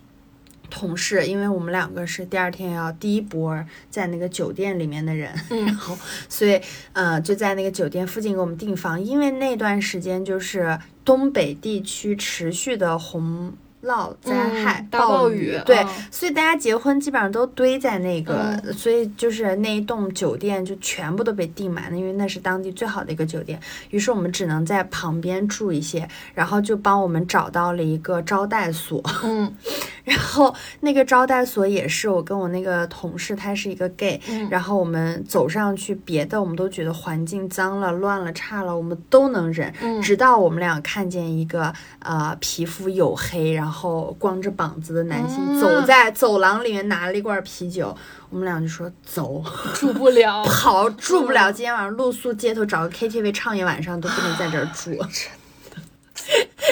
[0.70, 6.62] 同事，因为我们两个是第二天要第一波在那个酒店里面的人，嗯 然后所以
[6.94, 10.78] 呃就在那个酒店附近给我们订房，因为那段时间就是
[11.10, 13.52] 东北地区持续的红
[13.84, 23.60] 涝灾害、暴暴雨对，嗯所以大家结婚基本上都堆在那个，嗯所以就是那一栋酒店就全部都被订满了，因为那是当地最好的一个酒店。
[23.92, 29.02] 于是我们只能在旁边住一些，然后就帮我们找到了一个招待所。
[29.24, 29.56] 嗯
[30.04, 43.69] 然后那个招待所也是我跟我那个同事，他是一个 gay，、嗯然后我们走上去，别的我们都觉得环境脏了、乱了、差了，我们都能忍，嗯直到我们俩看见一个呃皮肤黝黑，然后
[44.18, 45.60] 光着膀子的男性、嗯。
[45.60, 47.96] 走在走廊里面拿了一罐啤酒，
[48.30, 54.92] 我们俩就说走，住不了， 跑住不了，今天晚上露宿街头，找个 KTV 唱一晚上都不能在这儿住。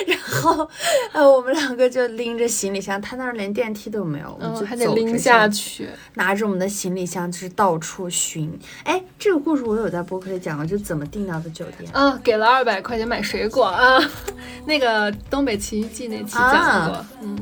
[0.05, 0.69] 然后，
[1.11, 8.57] 呃，我们两个就拎着行李箱，他那儿连电梯都没有，我们嗯，就还得拎下去，拿着我们的行李箱，就是到处寻。
[8.83, 11.91] 哎，这个故事我有在播客里讲过，就怎么订到的酒店。
[11.91, 13.97] 啊，给了二百块钱买水果啊，
[14.65, 17.37] 那个东北奇遇记那期讲过，啊嗯，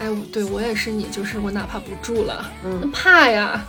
[0.00, 3.64] 哎，对我也是你，就是我哪怕不住了，嗯，怕呀，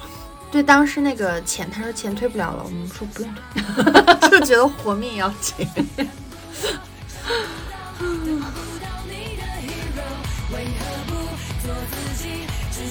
[0.52, 5.68] 对，当时那个钱，他说钱退不了了，我们说不用退， 就觉得活命要紧。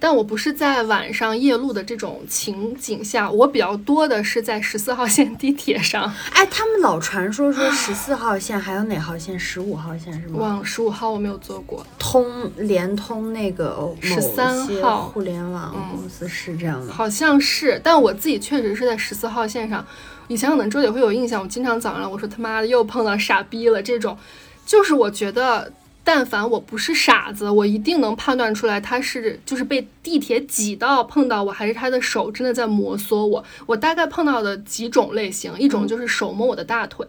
[0.00, 9.38] 但我不是在晚上夜路的这种情景下，我比较多的是在十四号线地铁上，哎，他们老传说说十四号线还有哪号线？
[9.38, 10.38] 十五号线是吗？
[10.38, 16.92] 往十五号我没有坐过，通联通那个某13些号互联网嗯公司是这样的。
[16.92, 19.84] 好像是，但我自己确实是在十四号线上。
[20.28, 24.16] 以前可能周姐会有印象，我经常早上我说他妈的又碰到傻逼了这种，
[24.64, 25.72] 就是我觉得。
[26.10, 33.44] 但凡我不是傻子，我一定能判断出来他是就是被地铁挤到碰到我，还是他的手真的在摩挲我。
[33.66, 37.06] 我大概碰到的几种类型，一种就是手摸我的大腿。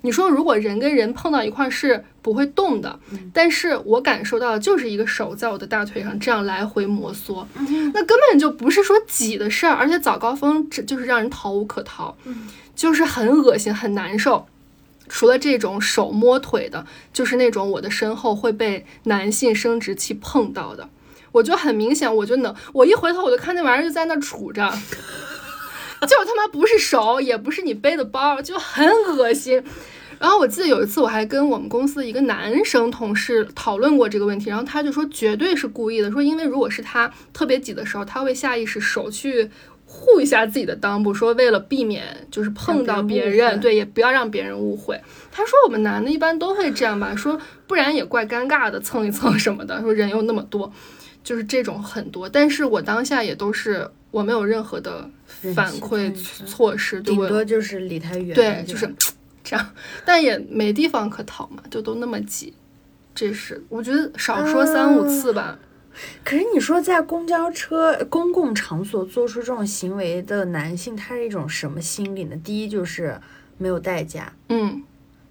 [0.00, 2.98] 你说如果人跟人碰到一块儿是不会动的，
[3.32, 7.46] 但是我感受到的就是一个手在我的大腿上这样来回摩挲，
[7.94, 12.16] 那根本就不是说挤的事儿，而且早高峰这就是让人逃无可逃，
[12.74, 14.44] 就是很恶心很难受。
[15.12, 20.88] 除了这种手摸腿的，就是那种我的身后会被男性生殖器碰到的，
[21.32, 24.70] 我就很明显，我就能，我一回头我就看那玩意儿就在那杵着，
[26.06, 29.62] 就他妈不是手，也不是你背的包，就很恶心。
[30.20, 39.50] 然后我记得有一次我还跟我们公司的一个男生同事讨论过这个问题，然后他就说绝对是故意的，说因为如果是他特别挤的时候，他会下意识手去
[40.00, 44.98] 护一下自己的裆部，说为了避免就是碰到别人对，也不要让别人误会。
[45.30, 50.72] 他说我们男的一般都会这样吧，说不然也怪尴尬的，蹭一蹭什么的，说人又那么多，
[51.22, 52.26] 就是这种很多。
[52.26, 55.08] 但是我当下也都是我没有任何的
[55.54, 56.10] 反馈
[56.46, 58.90] 措施，对顶多就是离他远一对，点，就是
[59.44, 59.70] 这样，
[60.04, 62.54] 但也没地方可逃嘛，就都那么挤。
[63.14, 65.58] 这是我觉得少说三五次吧。
[66.24, 72.36] 可是你说在公交车、公共场所做出这种行为的男性，他是一种什么心理呢？
[72.36, 73.20] 第一就是
[73.58, 74.82] 没有代价，嗯，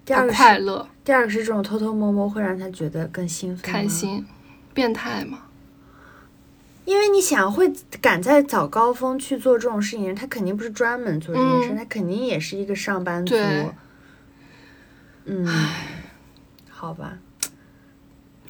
[0.06, 3.88] 第二个是快乐、第二个是这种偷偷摸摸会让他觉得更兴奋、开。
[3.88, 4.26] 心、
[4.74, 5.46] 变态嘛。
[6.86, 13.36] 因为你想，会赶在早高峰去做这种事情，他肯定不是专门做这件事，嗯他肯定也是一个上班族。
[13.36, 13.70] 对
[15.26, 15.46] 嗯，
[16.68, 17.20] 好吧，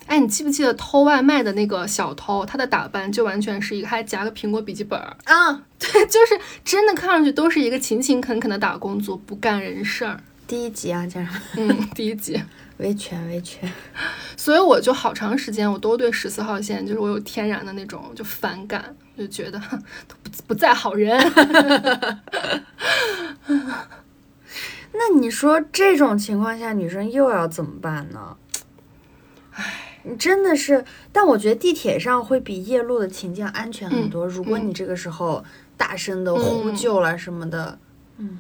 [0.10, 10.20] 哎，你记不记得偷外卖的那个小偷，他的打扮就完全是一个，还夹个苹果笔记本儿，啊， 对，就是真的看上去都是一个勤勤恳恳的打工族，不干人事儿。
[10.48, 11.30] 第一集啊，家人
[11.68, 12.42] 们，嗯，第一集。
[12.78, 13.72] 维权维权。
[14.36, 19.60] 所以我就好长时间我都对十四号线就是我有天然的那种就反感，就觉得
[20.08, 20.16] 不
[20.48, 21.16] 不在好人。
[24.92, 28.36] 那你说这种情况下，女生又要怎么办呢？
[29.54, 34.26] 唉，你真的是，但我觉得地铁上会比夜路的情境安全很多。
[34.26, 35.44] 如果你这个时候
[35.76, 37.78] 大声的呼救了什么的，
[38.18, 38.40] 嗯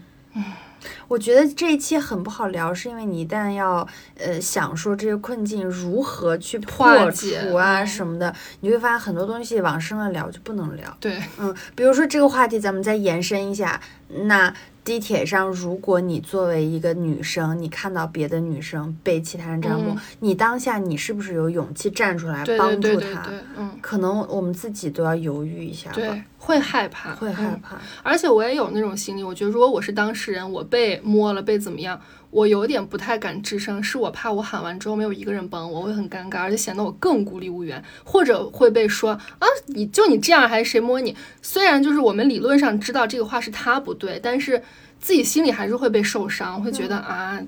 [1.09, 3.85] 我觉得这一期很不好聊，是因为你一旦要
[4.17, 10.97] 呃想说这些困境如何去破除啊嗯什么的，你会发现很多东西往深了聊就不能聊。
[11.01, 13.81] 对，嗯，比如说这个话题，咱们再延伸一下。
[14.07, 23.29] 那地铁上，如果你作为一个女生，你看到别的女生被其他人这样摸，嗯你当下你是不是有勇气站出来帮助她？
[23.57, 27.77] 嗯，可能我们自己都要犹豫一下吧，对，会害怕，会害嗯怕。
[28.01, 31.99] 而且我也有那种心理，我觉得如果我是当事人，我被摸了，被怎么样，
[32.31, 41.15] 我有点不太敢吱声，是我怕我喊完之后没有一个人帮我，我会很尴尬，而且显得我更孤立无援，或者会被说啊，你就你这样，还是谁摸你？
[41.41, 44.61] 虽然就是我们理论上知道这个话是他不对，但是
[44.99, 47.39] 自己心里还是会被受伤，会觉得啊。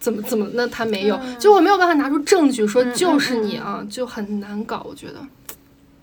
[0.00, 0.48] 怎么怎么？
[0.54, 4.84] 那他没有，就我没有办法拿出证据说就是你啊，就很难搞。
[4.88, 5.20] 我觉得，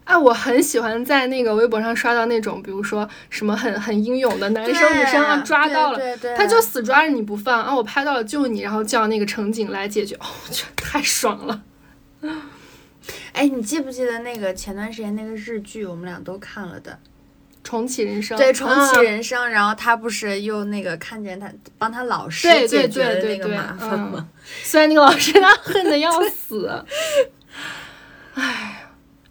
[0.03, 11.61] 哎，我很喜欢在那个微博上刷到那种，比如说什么很很英勇的男生女生啊，抓到了，对对对他就死抓着你不放啊，我拍到了救你，然后叫那个乘警来解决，哦，我觉得太爽了。
[13.33, 16.99] 哎，你记不记得那个前段时间那个日剧，我们俩都看了的？
[17.63, 19.49] 重启人生，对，重启啊人生。
[19.49, 24.11] 然后他不是又那个看见他帮他老师对对解决的那个麻烦吗？
[24.15, 24.27] 嗯。
[24.63, 26.83] 虽然那个老师他恨的要死，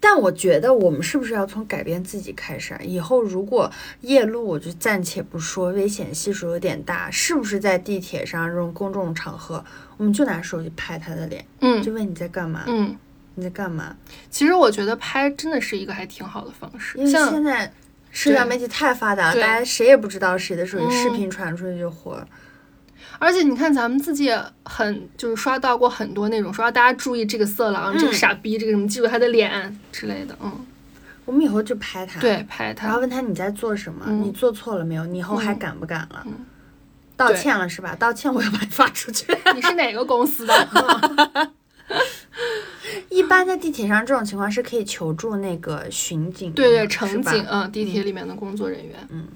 [0.05, 2.81] 但我觉得我们是不是要从改变自己开始啊？
[2.83, 9.65] 以后如果夜路，我就暂且不说，危险系数有点大，是不是在地铁上这种公众场合，
[9.97, 12.65] 我们就拿手机拍他的脸，嗯就问你在干嘛？
[12.67, 12.97] 嗯，
[13.37, 13.97] 你在干嘛？
[14.29, 17.73] 其实我觉得拍真的是一个还挺好的方式，因为现在
[18.11, 22.27] 社交媒体太发达了，大家谁也不知道谁的手机嗯视频传出去就火了。
[23.19, 30.53] 而且你看，咱们自己也很就是刷到过很多那种说大家注意这个色狼、这个嗯傻逼、这个什么记住他的脸之类的，嗯，
[31.25, 34.05] 我们以后就拍他，对，拍他，然后问他你在做什么？
[34.09, 35.05] 嗯你做错了没有？
[35.07, 36.23] 你以后还嗯敢不敢了？
[36.27, 36.47] 嗯
[37.15, 37.95] 道歉了是吧？
[37.95, 39.27] 道歉我要把你发出去。
[39.55, 41.51] 你是哪个公司的？
[43.11, 49.29] 一般在地铁上这种情况是可以求助那个巡警对对，乘警，嗯，地铁里面的工作人员，嗯。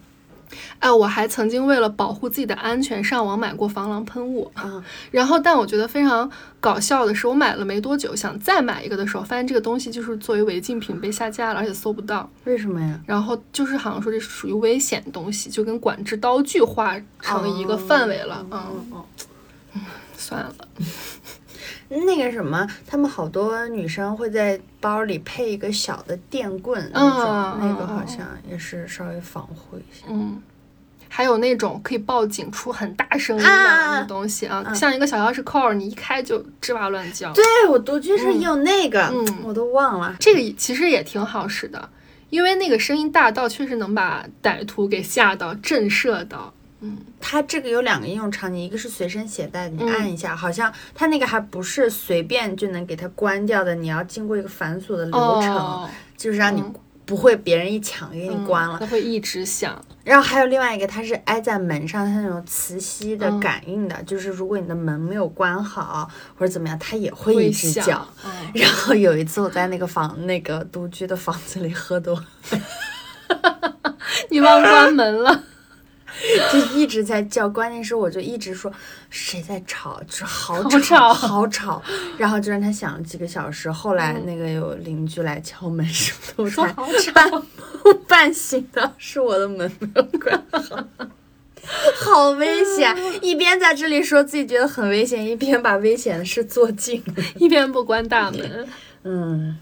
[0.78, 6.30] 哎，我还曾经为了保护自己的安全上网买过防狼喷雾，嗯 然后但我觉得非常
[6.60, 12.28] 搞笑的是，我买了没多久，想再买一个的时候，发现这个东西就是作为违禁品被下架了，而且搜不到。
[12.44, 13.00] 为什么呀？
[13.06, 18.46] 然后就是好像说这是属于危险东西，就跟管制刀具划成一个范围了。
[18.50, 19.04] 嗯嗯，
[19.74, 19.80] 嗯
[20.16, 20.86] 算了，嗯。
[21.88, 30.06] 那个什么，他们好多女生会在包里配一个小的电棍，那种、嗯那个好像也是稍微防护一下。
[30.08, 30.42] 嗯。
[31.08, 37.32] 还有那种可以报警出很大声音的啊那东西啊，嗯像一个小钥匙扣儿，你一开就吱哇乱叫。
[37.32, 40.14] 对，我独居是有那个，嗯我都忘了。
[40.18, 41.88] 这个其实也挺好使的，
[42.28, 46.52] 因为那个声音大到确实能把歹徒给吓到、震慑到。
[47.20, 49.88] 它这个有两个应用场景，一个是随身携带，你嗯。
[49.88, 56.74] 按一下，好像它那个还不是随便就能给它关掉的，你要经过一个繁琐的流程，哦，就是让你嗯。
[57.06, 59.80] 不会别人一抢给你关了，它会一直响。
[60.02, 68.04] 然后还有另外一个，它是挨在门上，它那种磁吸的感应的，就是如果你的门没有关好或者怎么样，它也会一直叫。
[68.52, 72.20] 然后有一次我在那个房那个独居的房子里喝多，
[74.28, 75.44] 你忘关门了。
[76.52, 78.72] 就一直在叫，关键是我就一直说
[79.10, 81.82] 谁在吵，就是好吵好吵，
[82.16, 83.70] 然后就让他响了几个小时。
[83.70, 87.30] 后来那个有邻居来敲门什么的，才半
[88.08, 90.84] 半醒的，是我的门没有关好，
[92.00, 92.96] 好危险！
[93.20, 97.02] 一边在这里说自己觉得很危险，一边把危险的事做尽，
[97.36, 98.68] 一边不关大门。
[99.04, 99.58] 嗯。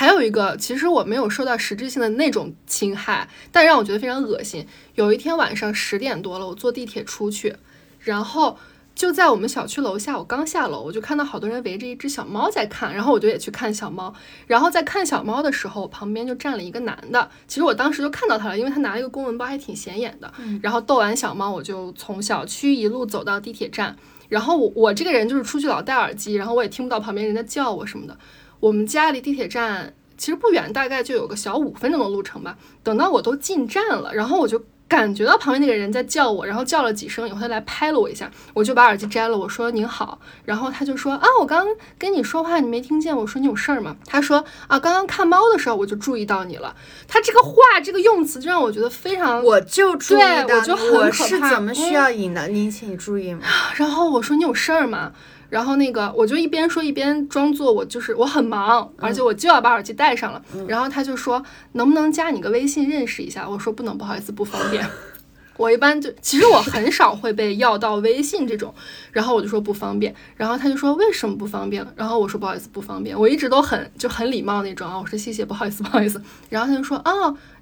[0.00, 4.66] 还有一个，其实我没有受到实质性的那种侵害，但让我觉得非常恶心。
[4.94, 7.54] 有一天晚上十点多了，我坐地铁出去，
[7.98, 8.56] 然后
[8.94, 14.14] 就在我们小区楼下，我刚下楼，我就看到好多人围着一只小猫在看，然后我就也去看小猫。
[14.46, 17.30] 然后在看小猫的时候，旁边就站了一个男的。
[17.46, 20.32] 其实我当时就看到他了，因为他拿了一个公文包，还挺显眼的。
[20.62, 23.94] 然后逗完小猫，我就从小区一路走到地铁站。
[24.30, 28.16] 然后我我这个人就是出去老戴耳机，然后我也听不到旁边人在叫我什么的。
[28.60, 32.56] 我们家离地铁站其实不远，大概就有个小五分钟的路程吧。
[32.82, 43.96] 等到我都进站了，然后我就感觉到旁边那个人在叫我，然后叫了几声以后，他来拍了我一下，我就把耳机摘了，我说您好，然后他就说啊，我刚刚跟你说话你没听见，我说你有事儿吗？
[44.04, 46.76] 他说啊，刚刚看猫的时候我就注意到你了。
[47.08, 53.42] 他这个话这个用词就让我觉得非常，我就注意到，我就很我是怎么需要引导您，请你注意吗？
[53.76, 55.12] 然后我说你有事儿吗？
[55.50, 60.40] 然后那个，我就一边说一边装作我就是我很忙，而且我就要把耳机戴上了。
[60.66, 63.46] 然后他就说能不能加你个微信认识一下？
[63.46, 64.88] 我说不能，不好意思，不方便。
[65.58, 68.74] 我一般就其实我很少会被要到微信这种，
[69.12, 70.14] 然后我就说不方便。
[70.34, 71.86] 然后他就说为什么不方便？
[71.96, 73.18] 然后我说不好意思，不方便。
[73.18, 76.22] 我一直都很就很礼貌那种啊，我说谢谢，不好意思，不好意思。
[76.48, 77.12] 然后他就说啊，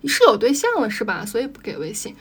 [0.03, 1.25] 你是有对象了是吧？
[1.27, 2.15] 所以不给微信。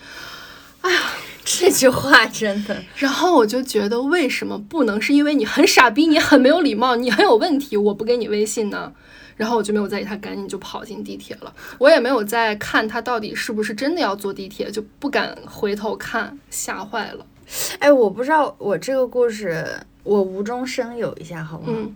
[0.88, 1.02] 哎呀，
[1.44, 2.82] 这句话真的。
[2.96, 8.94] 然后我就觉得，为什么不能是因为你很傻逼，你很没有礼貌，你很有问题，我不给你微信呢？
[9.36, 11.54] 然后我就没有在意他，赶紧就跑进地铁了。
[11.78, 17.26] 我也没有再看他到底是不是真的要坐地铁，就不敢回头看，吓坏了。
[17.80, 19.66] 哎，我不知道我这个故事，
[20.04, 21.66] 我无中生有一下好吗？
[21.68, 21.96] 嗯。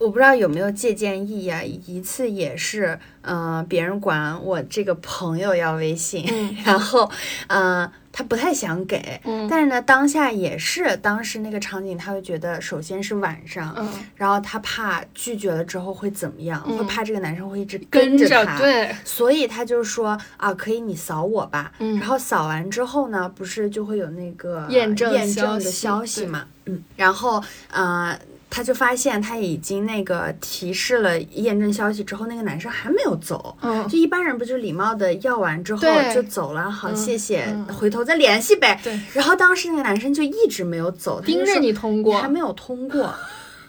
[0.00, 1.62] 我不知道有没有借鉴意义啊？
[1.62, 6.24] 一次也是，嗯，别人管我这个朋友要微信，
[6.64, 7.10] 然后，
[7.48, 9.20] 嗯，他不太想给，
[9.50, 13.76] 但是呢，当下也是当时那个场景，他会觉得，首先是晚上，
[14.14, 28.18] 然后他怕拒绝了之后会怎么样，会怕这个男生会一直跟着他，对，所以他就说啊，可以你扫我吧，然后扫完之后呢，不是就会有那个验证验证的消息嘛，嗯，然后，呃。
[28.50, 33.56] 他就发现他已经那个提示了验证消息之后，那个男生还没有走。
[33.62, 37.46] 嗯，就一般人不就礼貌的要完之后就走了，好谢谢，
[37.78, 38.80] 回头再联系呗。
[38.82, 39.00] 对。
[39.14, 43.14] 然后当时那个男生就一直没有走，盯着你通过，还没有通过。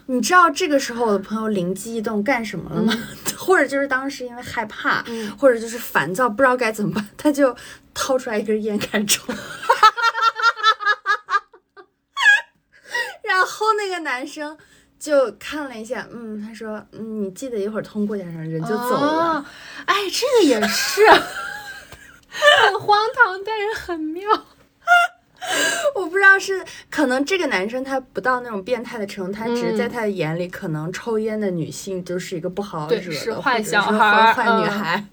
[0.07, 2.91] 你知道这个时候我的朋友灵机一动干什么了吗？
[3.37, 5.05] 或者就是当时因为害怕，
[5.37, 7.55] 或者就是烦躁，不知道该怎么办，他就
[7.93, 9.31] 掏出来一根烟开始抽。
[13.23, 14.57] 然后那个男生。
[15.01, 19.43] 就看了一下，嗯，他说，嗯，你记得一会儿通过点什么，人就走了。
[19.85, 21.03] 哎，这个也是，
[22.29, 24.29] 很荒唐，但是很妙。
[25.95, 35.03] 我不知道是可能这个男生他不到那种变态的程度，他只是在他的眼里，可能抽烟的女性就是一个不好惹的，是坏小孩，坏女孩，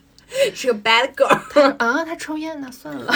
[0.54, 1.74] 是个 bad girl。
[1.80, 3.14] 啊，他抽烟，呢算了。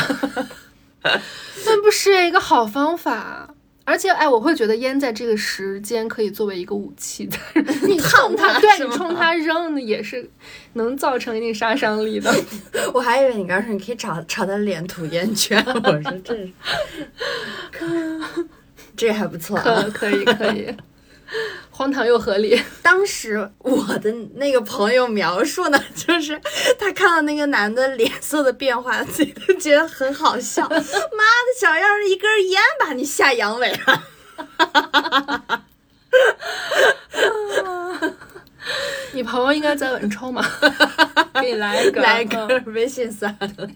[1.66, 3.55] 那不是一个好方法。
[3.93, 7.28] 而且，哎，我会觉得烟在这个时间可以作为一个武器，
[7.86, 10.26] 你冲它，对你冲它扔，也是
[10.72, 12.34] 能造成一定杀伤力的。
[12.95, 16.53] 我还以为你刚说你可以朝朝他脸吐烟圈，我说这，
[18.97, 20.74] 这还不错，可可以可以。
[21.70, 22.61] 荒唐又合理。
[22.83, 26.41] 当时我的那个朋友描述呢， 就是
[26.78, 30.62] 他看到那个男的脸色的变化，自己都觉得很好笑。
[30.68, 30.85] 妈的，
[31.61, 34.03] 小样儿，一根烟把你吓阳痿了。
[39.12, 40.45] 你朋友应该在稳抽嘛？
[41.35, 43.68] 给你来一个，来一个微信算了。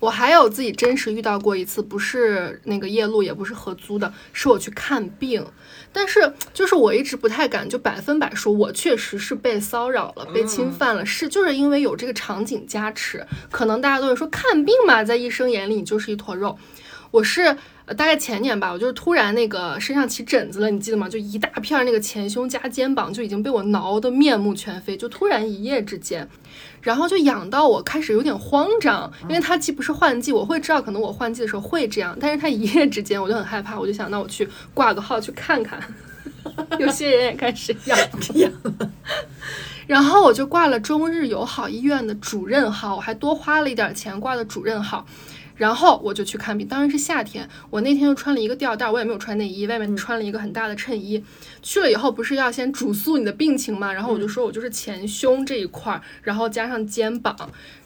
[0.00, 5.44] 我还有自己真实遇到过一次，不是那个夜路，也不是合租的，是我去看病。
[5.92, 13.24] 但是就是我一直不太敢就百分百说，我确实是被骚扰了，被侵犯了，是就是因为有这个场景加持。
[13.50, 16.58] 可能大家都会说看病嘛，在医生眼里你就是一坨肉。
[17.10, 17.56] 我是
[17.96, 21.08] 大概前年吧，我就是突然那个身上起疹子了，你记得吗？
[21.08, 26.28] 就一大片那个前胸加肩膀就已经被我挠得面目全非，就突然一夜之间，
[26.84, 35.82] 然后就痒到我开始有点慌张，因为它既不是换季，我会知道可能我换季的时候会这样，但是它一夜之间我就很害怕，我就想那我去挂个号去看看，
[36.78, 37.98] 有些人也开始痒
[38.34, 38.90] 痒 了。
[39.86, 45.04] 然后我就挂了中日友好医院的主任号，我还多花了一点钱挂的主任号，
[45.56, 46.66] 然后我就去看病。
[46.66, 51.22] 当然是夏天，我那天又穿了一个吊带，我也没有穿内衣，外面穿了一个很大的衬衣。
[51.62, 53.92] 去了以后不是要先主诉你的病情吗？
[53.92, 57.36] 然后我就说我就是前胸这一块，然后加上肩膀，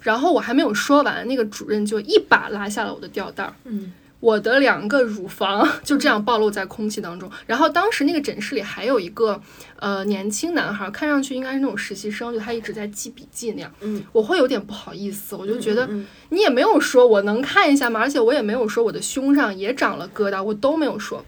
[0.01, 3.53] 然后我还没有说完，那个主任就一把拉下了我的吊带。
[3.65, 3.93] 嗯。
[4.21, 9.41] 我的两个乳房 就这样暴露在空气当中，然后当时那个诊室里还有一个
[9.77, 13.73] 呃年轻男孩，看上去应该是那种实习生，就他一直在记笔记那样。
[13.81, 15.89] 嗯，我会有点不好意思，我就觉得
[16.31, 18.01] 你也没有说我能看一下吗？
[18.01, 21.25] 而且我也没有说我的胸上也长了疙瘩，我都没有说。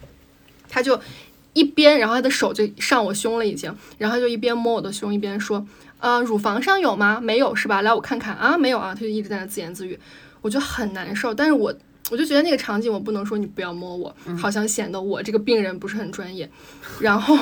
[0.67, 0.99] 他就
[1.53, 5.65] 一边，然后他的手就上我胸了已经，然后就一边摸我的胸一边说，
[6.01, 7.21] 呃，乳房上有吗？
[7.21, 7.81] 没有是吧？
[7.81, 9.97] 来我看看啊，没有啊，他就一直在那自言自语，
[10.41, 11.73] 我就很难受，但是我。
[12.11, 16.47] 我就觉得那个场景，我不能说你不要摸我，好像显得我这个病人不是很专业。
[16.99, 17.37] 然后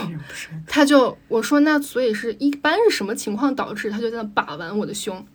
[0.68, 5.26] 他就我说那所以是一般是什么情况导致他就在那把玩我的胸？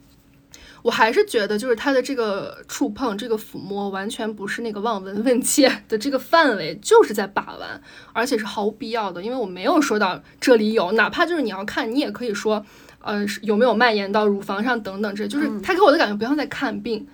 [0.83, 7.81] 我还是觉得就是他的这个触碰、这个抚摸完全不是那个望闻问切的这个范围，就是在把玩，
[8.13, 12.65] 而且是毫无必要的，因为我没有说到这里有，哪怕就是你要看，你也可以说，
[13.01, 17.07] 呃，有没有蔓延到乳房上等等，这就是他给我的感觉，不像在看病。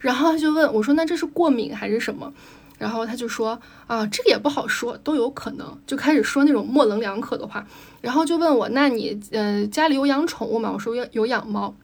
[0.00, 2.32] 然后他就问我说：“那这是过敏还是什么？”
[2.78, 7.66] 然后他就说：“啊，这个也不好说，都有可能。”就开始说那种模棱两可的话。
[8.00, 11.74] 然后就问我：“那你呃家里有养宠物吗？”我说：“有有养猫。”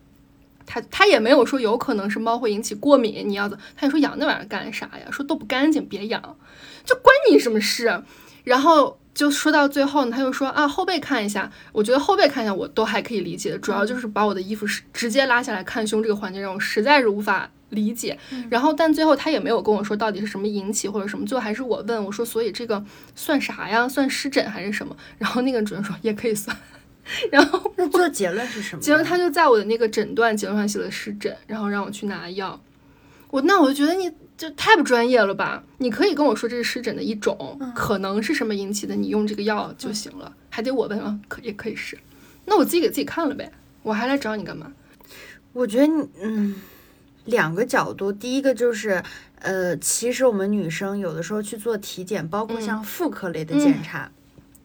[0.65, 5.07] 他他也没有说有可能是猫会引起过敏，你要的他就说养那玩意儿干啥呀？
[5.11, 6.21] 说都不干净，别养，
[6.85, 8.03] 就关你什么事？
[8.43, 17.51] 然后就说到最后呢，他又说：“啊，后背看一下。”我觉得后背看一下我都还可以理解，主要就是把我的衣服是直接拉下来看胸这个环节让我实在是无法。
[17.71, 23.89] 理解，然后但最后他也没有跟我说到底是什么引起或者什么，最后还是我问我说，所以这个算啥呀？
[23.89, 24.97] 算湿疹还是什么？
[25.19, 26.57] 然后那个主任说也可以算。
[27.31, 28.83] 然后那做结论是什么？
[28.83, 32.61] 结论他就在我的那个诊断结论上写了湿疹，然后让我去拿药。
[33.31, 35.63] 我那我就觉得你就太不专业了吧？
[35.79, 41.19] 你可以跟我说这是湿疹的一种，可能是什么引起的，你用这个药就行了，还得我问啊？
[41.29, 41.99] 可也可以是，
[42.45, 43.53] 那我自己给自己看了呗，
[43.83, 44.73] 我还来找你干嘛？
[45.53, 46.55] 我觉得你嗯。
[47.27, 49.03] 两个角度，第一个就是，
[49.41, 54.11] 呃，其实我们女生有的时候去做体检，包括像妇科类的检查。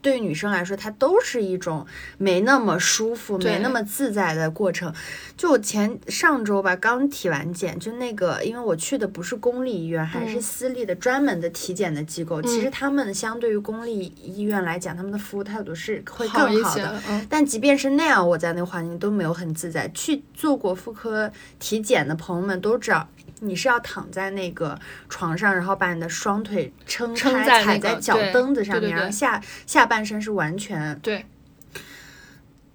[0.01, 1.85] 对于女生来说，它都是一种
[2.17, 4.93] 没那么舒服、没那么自在的过程。
[5.37, 12.41] 就前上周吧，刚体完检，就那个，因为我去的不是公立医院，还是私立的专门的体检的机构。
[12.41, 17.01] 其实他们相对于公立医院来讲，他们的服务态度是会更好的。
[17.29, 19.87] 但即便是那样，我在那个环境都没有很自在。
[19.93, 23.07] 去做过妇科体检的朋友们都知道。
[23.41, 24.79] 你是要躺在那个
[25.09, 31.25] 床上，然后把你的双腿撑开，踩在脚蹬子上面，然后下下半身是完全对。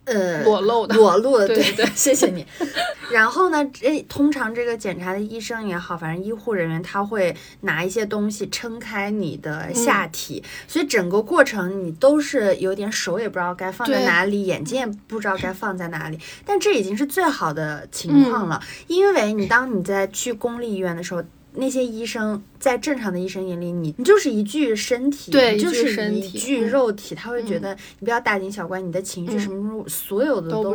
[0.06, 2.46] 呃，裸露的，裸露的，对对，谢谢你。
[3.12, 16.18] 然后呢，这通常这个检查的医生也好，反正医护人员他会拿一些东西撑开你的下体，所以整个过程你都是有点手也不知道该放在哪里，眼睛也不知道该放在哪里。
[16.44, 21.22] 但这已经是最好的情况了，因为你当你在去公立医院的时候。
[21.56, 30.74] 那些医生在正常的医生眼里，你你就是一具身体，对，就是一具肉体，他会觉得你不要大惊小怪，你的情绪什么什么，所有的都都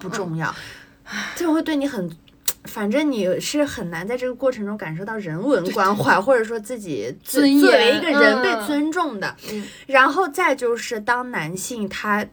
[0.00, 0.54] 不重要，
[1.36, 2.10] 就会对你很，
[2.64, 7.60] 反正你是很难在这个过程中感受到人文关怀，或者说自己作为一
[8.00, 9.36] 个人被尊重的。
[9.86, 12.26] 然后再就是当男性他。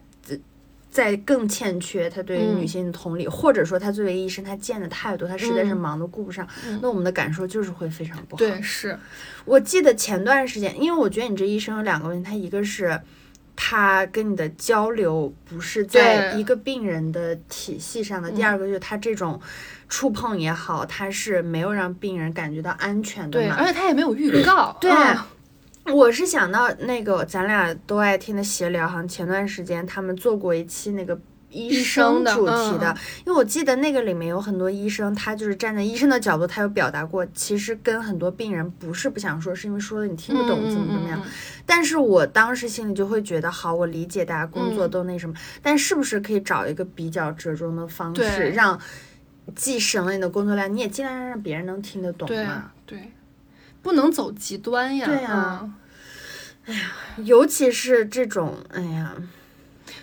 [0.92, 6.46] 在更欠缺他对于女性的同理，或者说他作为医生，他见的太多，他实在是忙得顾不上。
[6.82, 8.38] 那我们的感受就是会非常不好。
[8.38, 8.98] 对，是
[9.46, 13.00] 我记得前段时间，因为我觉得你这医生有两个问题，他一个是
[13.56, 19.40] 他跟你的交流不是在一个病人的体系上的，第二个就是他这种
[19.88, 24.76] 触碰也好，他是没有让病人感觉到安全的嘛，而且他也没有预告。
[24.78, 24.92] 对。
[25.86, 31.18] 我是想到那个咱俩都爱听的闲聊，好像前段时间他们做过一期那个
[31.50, 41.20] 医生主题的，因为我记得那个里面有很多医生，他就是站在医生的角度，他有表达过，其实跟很多病人不是不想说，是因为说了你听不懂怎么怎么样。
[41.66, 48.80] 但是我当时心里就会觉得，好，我理解大家工作都那什么，但是不是可以找一个比较折中的方式，让
[49.54, 52.70] 既省了你的工作量，你也尽量让别人能听得懂嘛？
[52.86, 52.98] 对。
[53.82, 55.06] 不能走极端呀。
[55.06, 55.70] 对呀，
[56.66, 56.92] 哎呀，
[57.24, 59.14] 尤其是这种，哎呀。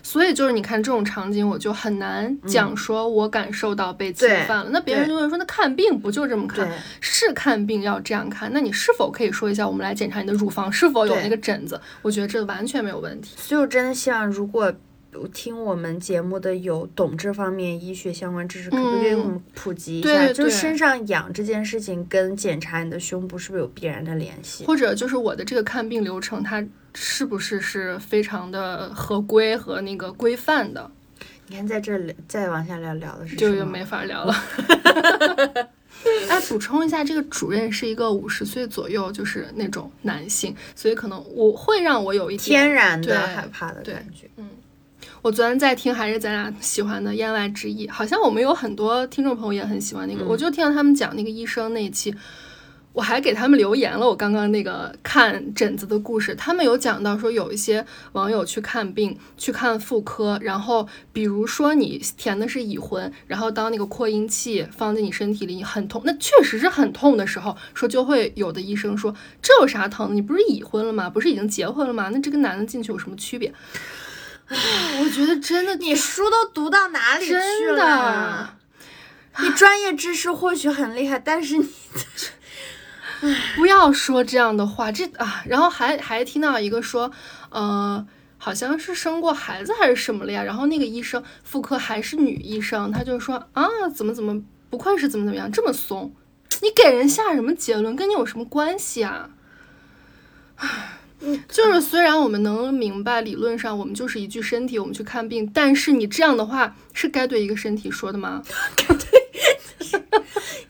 [0.02, 4.70] 所以就是你看这种场景，我就很难讲说我感受到被侵犯了。
[4.72, 6.68] 那别人就会说，那看病不就这么看？
[7.00, 8.50] 是看病要这样看。
[8.52, 11.80] 那你是否可以说一下，我们来检查你的乳房是否有那个疹子？
[12.02, 13.36] 我觉得这完全没有问题。
[13.38, 14.74] 所以我真的希望，如果
[15.34, 20.32] 听我们节目的有懂这方面医学相关知识，可不可以给我们普及一下？
[20.34, 24.66] 就身上痒这件事情跟检查你的胸部是不是有必然的联系？
[24.66, 26.66] 或者就是我的这个看病流程，它。
[26.96, 30.90] 是不是是非常的合规和那个规范的？
[31.46, 34.36] 你看，在这里再往下聊聊的是就又没法聊了。
[36.28, 44.28] 哎，补充一下，这个主任是一个五十岁左右，就是那种男性，所以可能我会让我有一天然的害怕的感觉。
[44.38, 44.50] 嗯，
[45.22, 52.16] 我昨天在听，还是咱俩喜欢的《言外之意》，好像我们有很多听众朋友也很喜欢那个，我就听到他们讲那个医生那一期。
[52.92, 70.16] 我还给他们留言了，我刚刚那个看疹子的故事，他们有讲到说有一些网友去看病，去看妇科，然后比如说你填的是已婚，然后当那个扩音器放在你身体里你很痛，那确实是很痛的时候，说就会有的医生说这有啥疼？
[70.16, 71.10] 你不是已婚了吗？
[71.10, 72.10] 不是已经结婚了吗？
[72.12, 73.54] 那这跟男的进去有什么区别？
[74.50, 77.34] 我觉得真的，你书都读到哪里去
[77.72, 78.58] 了？
[79.40, 81.70] 你专业知识或许很厉害，但是你。
[83.58, 87.12] 不要说这样的话，这啊，然后还还听到一个说，
[87.50, 90.42] 呃，好像是生过孩子还是什么了呀？
[90.42, 96.14] 然后那个医生妇科还是女医生，他就说啊，怎么怎么不愧是怎么怎么样这么松？
[96.62, 97.94] 你给人下什么结论？
[97.94, 99.32] 跟你有什么关系啊？
[100.56, 100.99] 唉，
[101.48, 108.42] 就是虽然我们能明白理论上我们就是一具身体，我们去看病，但是你这样的话是该对一个身体说的吗？
[108.78, 109.20] 对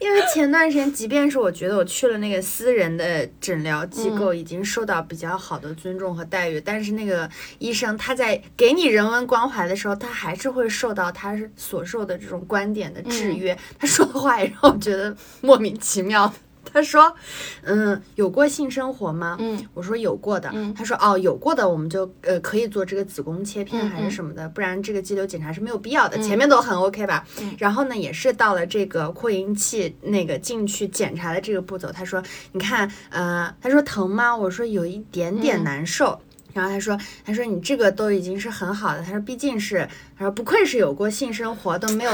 [0.00, 7.28] 因为前段时间，即便是我觉得我去了那个私人的诊疗机构，已经受到比较好的尊重和待遇，但是那个
[7.58, 13.56] 医生他在给你人文关怀的时候，他还是会受到他所受的这种观点的制约。
[13.78, 16.32] 他说的话也让我觉得莫名其妙。
[16.64, 17.14] 他说
[17.62, 20.52] ：“嗯，有过性生活吗？”嗯，我说有过的。
[20.76, 26.18] 他说：“哦，有过的，我们就呃可以做这个子宫切片还是什么的，不然这个肌瘤检查是没有必要的。
[26.22, 27.26] 前面都很 OK 吧？
[27.58, 31.90] 然后呢，也是到了这个扩音器那个进去检查的这个步骤。
[31.90, 34.36] 他说：你看，呃，他说疼吗？
[34.36, 36.20] 我说有一点点难受。”
[36.52, 39.02] 然后他说：“他说你这个都已经是很好的。
[39.02, 39.88] 他说毕竟是，
[40.18, 42.12] 他说不愧是有过性生活，都没有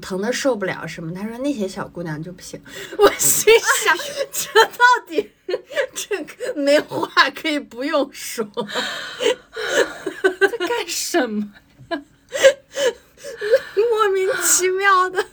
[0.00, 1.12] 疼的受不了什么。
[1.12, 2.60] 他说那些小姑娘就不行。
[2.98, 3.52] 我心
[3.84, 3.96] 想，
[4.32, 5.30] 这到底
[5.94, 8.46] 这个没话可以不用说，
[10.40, 11.52] 在干什么
[11.90, 12.00] 呀？
[13.76, 15.26] 莫名其妙的。”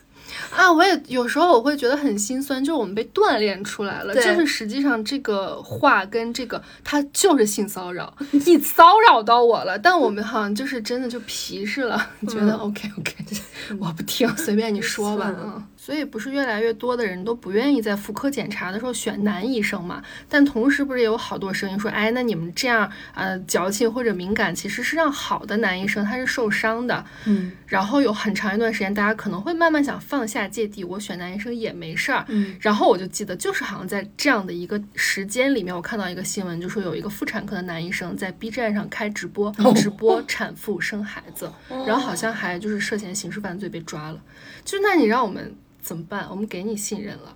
[0.56, 13.16] 啊，我也有时候我会觉得很心酸，就是我们被锻炼出来了，就是实际上这个话跟这个它就是性骚扰，你骚扰到我了，但我们好像就是真的就皮实了，觉得 OK OK，
[13.80, 15.64] 我不听，随便你说吧， 嗯。
[15.84, 20.00] 所以不是越来越多的人都不愿意在妇科检查的时候选男医生嘛？
[20.30, 27.04] 但同时不是也有好多声音说，哎，那你们这样呃矫情或者敏感，其实是让好的男医生他是受伤的。
[27.26, 27.52] 嗯。
[27.66, 32.24] 然后有很长一段时间，大家可能会慢慢想放下芥蒂，我选男医生也没事儿。
[32.28, 32.56] 嗯。
[32.62, 41.52] 然后我就记得，就是好像在这样的一个时间里面，我看到一个新闻，就说有一个妇产科的男医生在 B 站上开直播，直播产妇生孩子，
[41.88, 44.22] 然后好像还就是涉嫌刑事犯罪被抓了。
[44.64, 45.56] 就那你让我们。
[45.82, 46.28] 怎么办？
[46.30, 47.36] 我们给你信任了。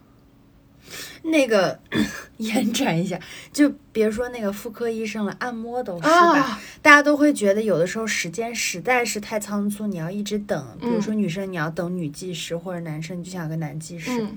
[1.23, 1.79] 那个
[2.37, 3.19] 延展一下，
[3.51, 6.61] 就别说那个妇科医生了，按摩都是吧？
[6.81, 10.77] 大家都会觉得有的时候时间实在是太仓促，你要一直等。
[10.79, 14.27] 比如说女生你要等女技师，或者男生你就想个男技师。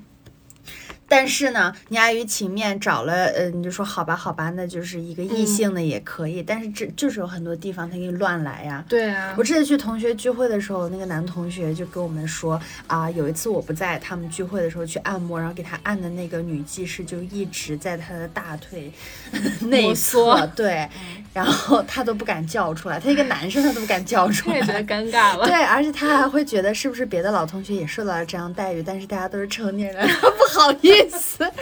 [1.09, 6.43] 但是呢，你碍于情面找了，呃，你就说好吧，好吧，那就是一个异性的也可以。
[6.43, 8.85] 但是这就是有很多地方他给你乱来呀。
[8.89, 9.35] 对啊。
[9.37, 18.93] 我这次去同学聚会的时候，那个男同学就跟我们说啊，有一次我不在，他们聚会的时候去按摩，然后给他按的那个女技师就一直在他的大腿
[19.63, 20.87] 内缩， 对，
[21.33, 25.47] 然后他都不敢叫出来，他一个男生他都不敢叫出来， 觉得尴尬了。
[25.47, 30.98] 对，而且他还会觉得是不是别的老同学也受到了这样待遇，但是大家都是成年人，不好意思。
[30.99, 31.53] 意思，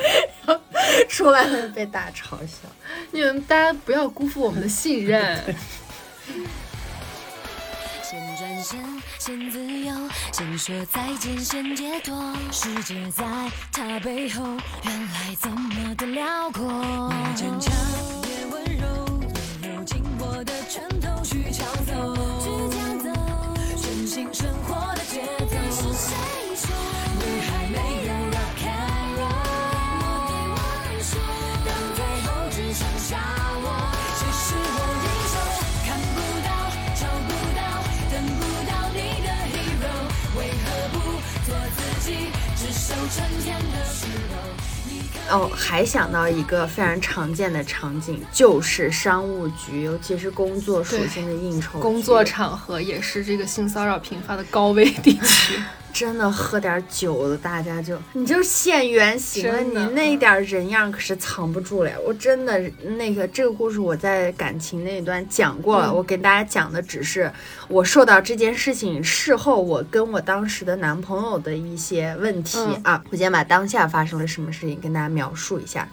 [1.09, 2.68] 出来了被大嘲笑。
[3.11, 5.55] 你们大家不要辜负我们的信任。
[8.03, 9.95] 先转身，先自由，
[10.32, 12.34] 先说再见，先解脱。
[12.53, 13.24] 世界在
[13.72, 14.45] 他背后，
[14.84, 17.11] 原来这么的辽阔。
[17.11, 17.74] 越坚强，
[18.22, 19.20] 越温柔，
[19.62, 21.22] 也有紧握的拳头
[45.31, 55.61] 哦，还想到一个非常常见的场景，就是商务局，尤其是工作属性的应酬，工作场合也是这个性骚扰频发的高危地区。
[55.97, 61.90] 真的喝点酒的，大家就你就现原形了，你那点人样可是藏不住了。
[62.07, 62.61] 我真的
[62.99, 67.32] 那个这个故事我在感情那一段讲过了，我给大家讲的只是
[67.68, 73.03] 我受到这件事情事后我跟我当时的男朋友的一些问题啊。
[73.11, 75.88] 我先把当下发生了什么事情跟大家描述一下。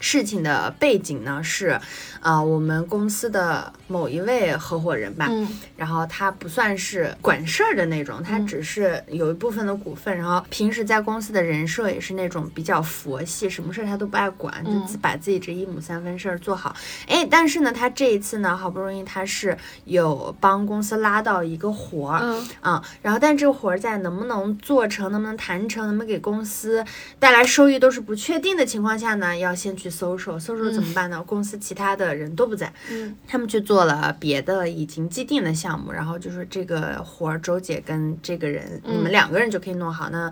[0.00, 1.80] 事情的背景呢是，
[2.20, 16.76] 啊，我们公司的某一位合伙人吧，嗯，然后他不算是管事儿的那种，他只是有一部分的股份，然后平时在公司的人设也是那种比较佛系，什么事儿他都不爱管，就把自己这一亩三分事儿做好。
[17.08, 26.84] 哎，但是呢，他这一次呢，好不容易他是有帮公司拉到一个活儿，嗯，啊，然后但这个活儿在能不能做成，能不能谈成，能不能给公司
[27.18, 29.87] 带来收益都是不确定的情况下呢，要先去。
[29.90, 31.22] 搜索搜索怎么办呢？
[31.22, 40.08] 公司其他的人都不在，嗯，他们去做了别的已经既定的项目，然后就是这个活儿，周姐跟这个人，你们两个人就可以弄好。
[40.10, 40.30] 那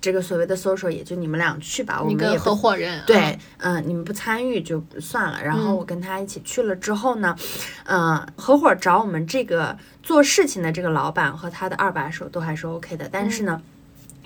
[0.00, 5.42] 这个所谓的搜索也就你们俩去吧，我们也合伙人对，嗯，你们不参与就算了。
[5.42, 7.36] 然后我跟他一起去了之后呢，
[7.84, 13.60] 嗯，合伙找我们这个做事情的这个老板和他的二把手都还是 OK 的，但是呢。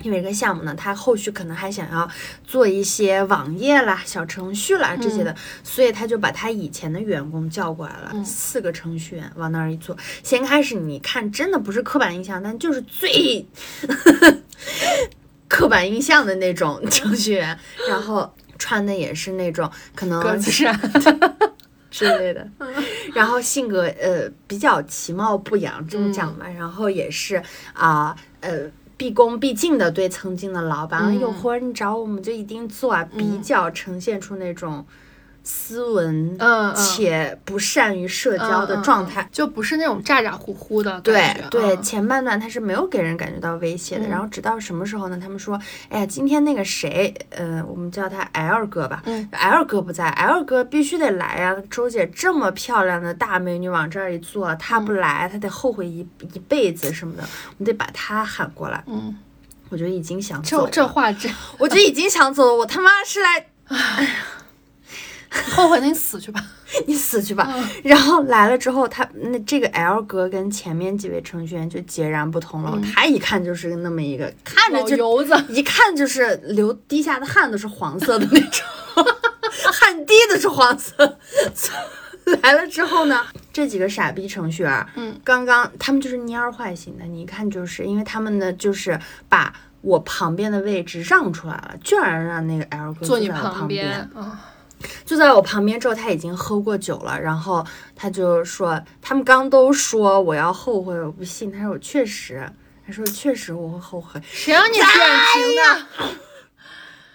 [0.01, 2.09] 因为这个项目呢，他后续可能还想要
[2.43, 5.33] 做一些网页啦、小程序啦这些的，
[5.63, 9.95] 所以他就把他以前的员工叫过来了，四个程序员往那儿一坐。
[10.21, 13.47] 先开始你看，真的不是刻板印象，但就是最
[15.47, 20.77] 刻板印象的那种 程序员，然后穿的也是那种可能格子衫
[21.89, 22.45] 之类的，
[23.13, 27.41] 然后性格呃比较其貌不扬，这么讲吧，然后也是
[27.71, 28.69] 啊呃。
[29.03, 34.85] 毕恭毕敬的对曾经的老板，有活儿你找我们就一定做啊，比较呈现出那种。
[35.43, 41.01] 斯文，嗯，且不善于社交的状态，就不是那种咋咋呼呼的。
[41.01, 45.19] 对对，前半段他是没有给人感觉到威胁的，然后直到什么时候呢？
[45.21, 51.55] 他们说，哎呀，今天那个谁，呃，我们叫他 L 哥吧，L 哥不在，L 哥必须得来啊！
[51.69, 58.81] 周姐这么漂亮的大美女往这儿一坐，他不来，他得后悔一一辈子什么的，我们得把他喊过来。
[58.87, 59.13] 嗯，
[59.67, 64.09] 我就已经想走了，这话这，我就已经想走了，我他妈是来，哎呀。
[65.51, 66.43] 后悔，那你死去吧，
[66.85, 67.53] 你死去吧。
[67.83, 72.79] 然后来了之后，他那这个 L 哥跟前面几位程序员就截然不同了。
[72.93, 78.65] 他一看就是那么一个看着就油子， 一看就是流滴下的汗都是黄色的那种，
[79.73, 81.17] 汗滴的是黄色。
[82.41, 94.09] 来了之后呢，这几个傻逼程序员，嗯，刚刚他们就是蔫坏型的，你一看就是因为他们呢，就是把我旁边的位置让出来了，居然让那个 L 哥坐你旁边
[95.05, 97.65] 就在我旁边之后，他已经喝过酒了，然后
[97.95, 101.51] 他就说，他们刚都说我要后悔，我不信。
[101.51, 102.47] 他说我确实，
[102.85, 104.21] 他说确实我会后悔。
[104.29, 106.07] 谁让你变情的？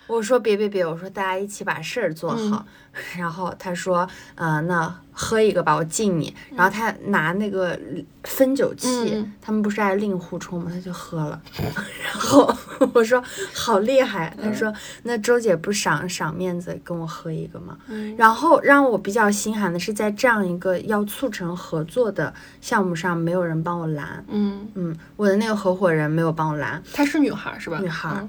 [0.09, 2.67] 我说别别别，我说大家一起把事儿做好。
[3.17, 6.35] 然后他说，呃，那喝一个吧，我敬你。
[6.57, 7.79] 然后他拿那个
[8.25, 10.69] 分酒器，他们不是爱令狐冲吗？
[10.75, 11.41] 他就喝了。
[12.03, 12.53] 然后
[12.93, 13.23] 我说
[13.55, 14.37] 好厉害。
[14.43, 14.73] 他说
[15.05, 17.77] 那周姐不赏赏面子跟我喝一个吗？
[18.17, 24.25] 然后让我比较心寒的是，在这样一个要促成合作的项目上，没有人帮我拦。
[24.29, 26.83] 嗯嗯，我的那个合伙人没有帮我拦。
[26.93, 27.79] 她是女孩是吧？
[27.81, 28.29] 女孩。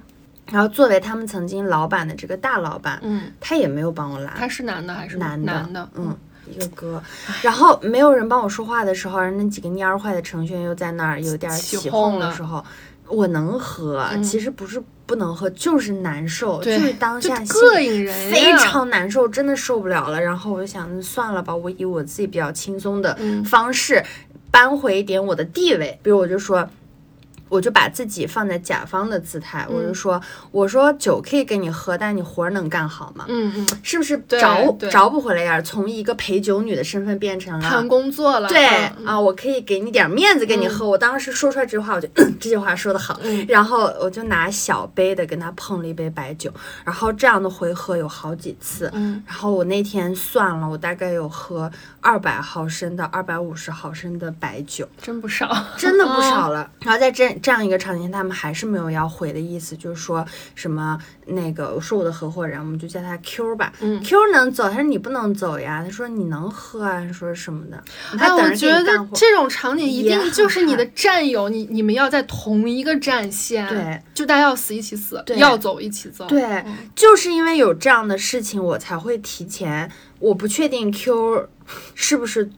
[0.51, 4.33] 然后作为他们曾经老板的这个大老板，嗯，他也没有帮我拉。
[4.37, 5.53] 他是男的还是男的？
[5.53, 6.15] 男的，嗯，
[6.49, 7.01] 一个哥。
[7.41, 12.63] 然后没有人帮我说话的时候，那几个蔫儿坏的程序员又在那儿有点起哄的时候，
[13.07, 20.19] 我能喝，其实不是不能喝，就是难受，就是当下膈应人，非常难受，真的受不了了。
[20.19, 24.03] 然后我就想，算了吧，我以我自己比较轻松的方式
[24.49, 26.67] 扳回一点我的地位，比如我就说。
[27.49, 30.21] 我就把自己放在甲方的姿态，我就说，
[30.51, 33.25] 我说酒可以给你喝，但你活儿能干好吗？
[33.27, 35.59] 嗯嗯，是不是找找不回来呀？
[35.61, 38.47] 从一个陪酒女的身份变成了谈工作了。
[38.47, 38.65] 对
[39.03, 40.87] 啊，我可以给你点面子，给你喝。
[40.87, 42.07] 我当时说出来这句话，我就
[42.39, 43.19] 这句话说的好。
[43.47, 46.53] 然后我就拿小杯的跟他碰了一杯白酒，
[46.85, 48.91] 然后这样的回合有好几次。
[48.93, 56.69] 嗯，然后我那天算了，我大概有喝二百毫升到二百五十毫升的白酒，真不少， 真的不少了。
[56.85, 57.38] 然后在这。
[57.41, 60.25] 这样一个场景，他们还是没有要回的意思，就是说
[60.55, 63.73] 什么那个我说我的合伙人，我们就叫他 Q 吧。
[63.79, 67.83] 嗯，Q 能走，他说你不能走呀，他说你能喝啊，说什么的。
[68.17, 69.07] 哎，我觉得。
[69.13, 79.91] 这种场景一定就是你的战友，你你们要在同一个战线，对，就大家要死一起死，对要走一起走，对嗯就是因为有这样的事情，我才会提前。
[80.19, 81.47] 我不确定 Q
[81.95, 82.49] 是不是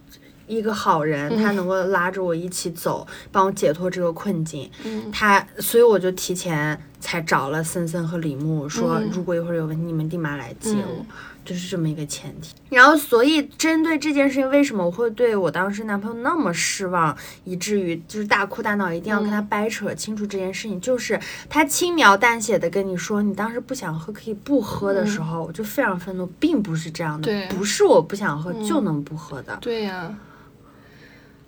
[0.58, 4.70] 一个好人，他能够拉着我一起走，帮我解脱这个困境。
[4.84, 5.12] 嗯。
[5.12, 9.10] 他，所以我就提前才找了森森和李牧，说嗯。
[9.12, 10.97] 如果一会儿有问题，你们立马来接我。
[10.99, 11.06] 嗯。
[11.43, 30.16] 就是这么一个前提，然后所以针对这件事情，为什么我会对我当时男朋友那么失望，以至于就是大哭大闹，一定要跟他掰扯清楚这件事情，就是他轻描淡写的跟你说你当时不想喝可以不喝的时候，我就非常愤怒，并不是这样的对，不是我不想喝就能不喝的，对呀、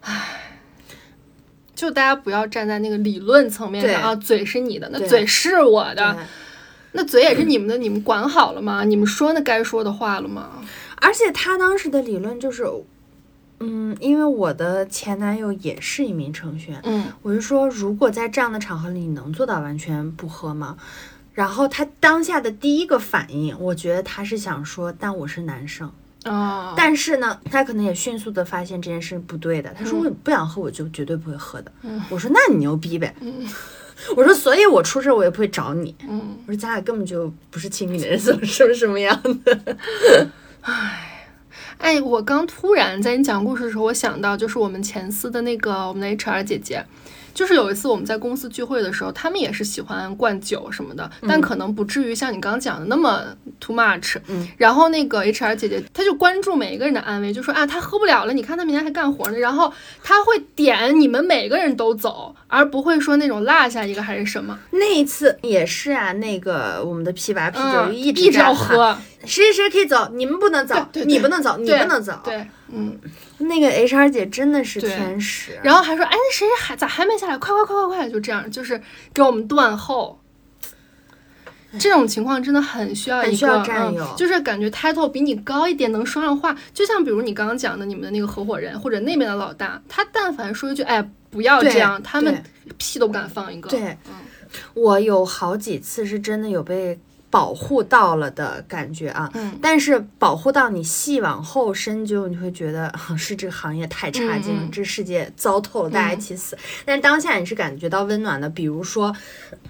[0.03, 0.51] 唉，
[1.73, 6.17] 就大家不要站在那个理论层面对上啊，嘴是你的，那嘴是我的，
[6.91, 8.83] 那嘴也是你们的，你们管好了吗？
[8.83, 10.61] 你们说那该说的话了吗？
[10.97, 12.65] 而且他当时的理论就是，
[13.59, 20.77] 嗯，因为我的前男友也是一名程序员，嗯我就说，如果在这样的场合里，你能做到完全不喝吗？
[21.33, 25.91] 然后他当下的第一个反应，我觉得他是想说，但我是男生。
[26.23, 29.73] 啊，但是呢，他可能也迅速的发现这件事不对的。
[29.77, 31.71] 他说，我不想喝，我就绝对不会喝的。
[32.09, 33.13] 我说，那你牛逼呗。
[34.15, 35.95] 我说，所以我出事我也不会找你。
[36.07, 40.29] 嗯，我说，咱俩根本就不是亲密的人，怎么什么什么样的？
[41.77, 46.85] 哎，我刚突然在你讲故事的时候，我想到就是我们前司的那个我们的 HR 姐姐，
[47.33, 53.23] 就是有一次我们在公司聚会的时候，他们也是喜欢灌酒什么的，但可能不至于像你刚刚讲的那么
[53.59, 54.17] too much。
[54.27, 59.37] 嗯，然后那个 HR 姐姐，她就关注每一个人的安危，就说啊，他喝不了了，你看他明天还干活呢。
[59.37, 59.71] 然后
[60.03, 72.19] 他会点你们每个人都走，而不会说那种落下一个还是什么，那一次也是啊，那个我们的 P 八 P 九嗯，一直一直要喝，谁谁谁可以走，你们不能走，对对你不能走，你不能走。
[72.23, 72.99] 对，嗯。
[73.39, 75.59] 那个 HR 姐真的是天使。
[75.63, 77.37] 然后还说，哎，那谁谁还咋还没下来？
[77.37, 78.09] 快快快快快！
[78.09, 78.81] 就这样，就是
[79.13, 80.19] 给我们断后。
[81.79, 86.55] 这种情况真的很需要一个很需要战友嗯，就是感觉 title 比你高一点，能说上话。
[86.71, 92.43] 就像比如你刚刚讲的，你们的那个合伙人或者那边的老大，他但凡说一句“哎，不要这样”，他们
[92.77, 93.69] 屁都不敢放一个。
[93.69, 94.13] 对嗯，
[94.75, 96.99] 我有好几次是真的有被
[97.33, 99.27] 保护到了的感觉啊。
[99.33, 99.57] 嗯。
[99.59, 106.55] 但是保护到你细往后深究，你会觉得啊 是这个行业太差劲了，这世界糟透了，大家一起死。
[106.85, 109.11] 但是当下你是感觉到温暖的，比如说，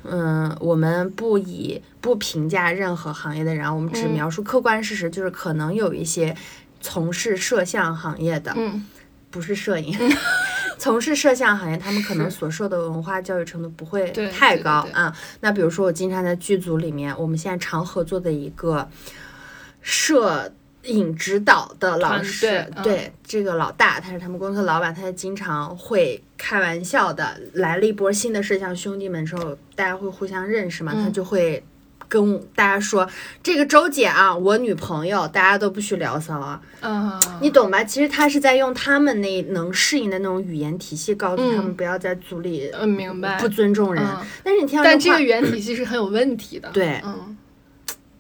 [0.03, 4.11] 嗯，我们不以不评价任何行业的人啊，我们只嗯。
[4.11, 6.35] 描述客观事实，就是可能有一些
[6.81, 8.85] 从事摄像行业的，嗯
[9.33, 9.97] 不是摄影，
[10.77, 15.11] 从事摄像行业，他们可能所受的文化教育程度不会太高啊。
[15.41, 18.87] 那比如说，我经常在剧组里面，我们现在常合作的一个
[19.81, 20.53] 摄
[20.83, 31.63] 影指导的老团师，对这个老大，他是他们公司的老板，他经常会开玩笑的，来了一波新的摄像兄弟们之后，大家会互相认识嘛，他嗯就会。
[32.13, 33.09] 跟大家说，
[33.41, 36.61] 这个周姐啊，我女朋友，大家都不许聊骚啊。
[36.81, 37.83] 嗯，你懂吧？
[37.83, 43.39] 其实他是在用他们那能适应的那种语言体系，告诉他们嗯不要在组里嗯，明白。
[43.39, 44.03] 不尊重人。
[44.03, 46.69] 嗯但是你听到但这个语言体系是很有问题的。
[46.71, 47.35] 对嗯，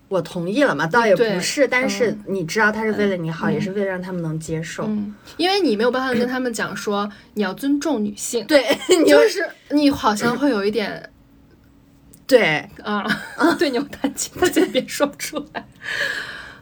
[0.07, 0.87] 我同意了嘛？
[0.87, 4.85] 倒也不是，但是嗯你知道他是为了你好，也是为了让他们能接受。
[4.85, 8.63] 嗯，因为你没有办法跟他们讲说你要尊重女性，对，
[9.05, 11.09] 就是你好像会有一点
[12.33, 13.05] 对，啊，
[13.59, 15.67] 对牛弹琴，他先别说不出来。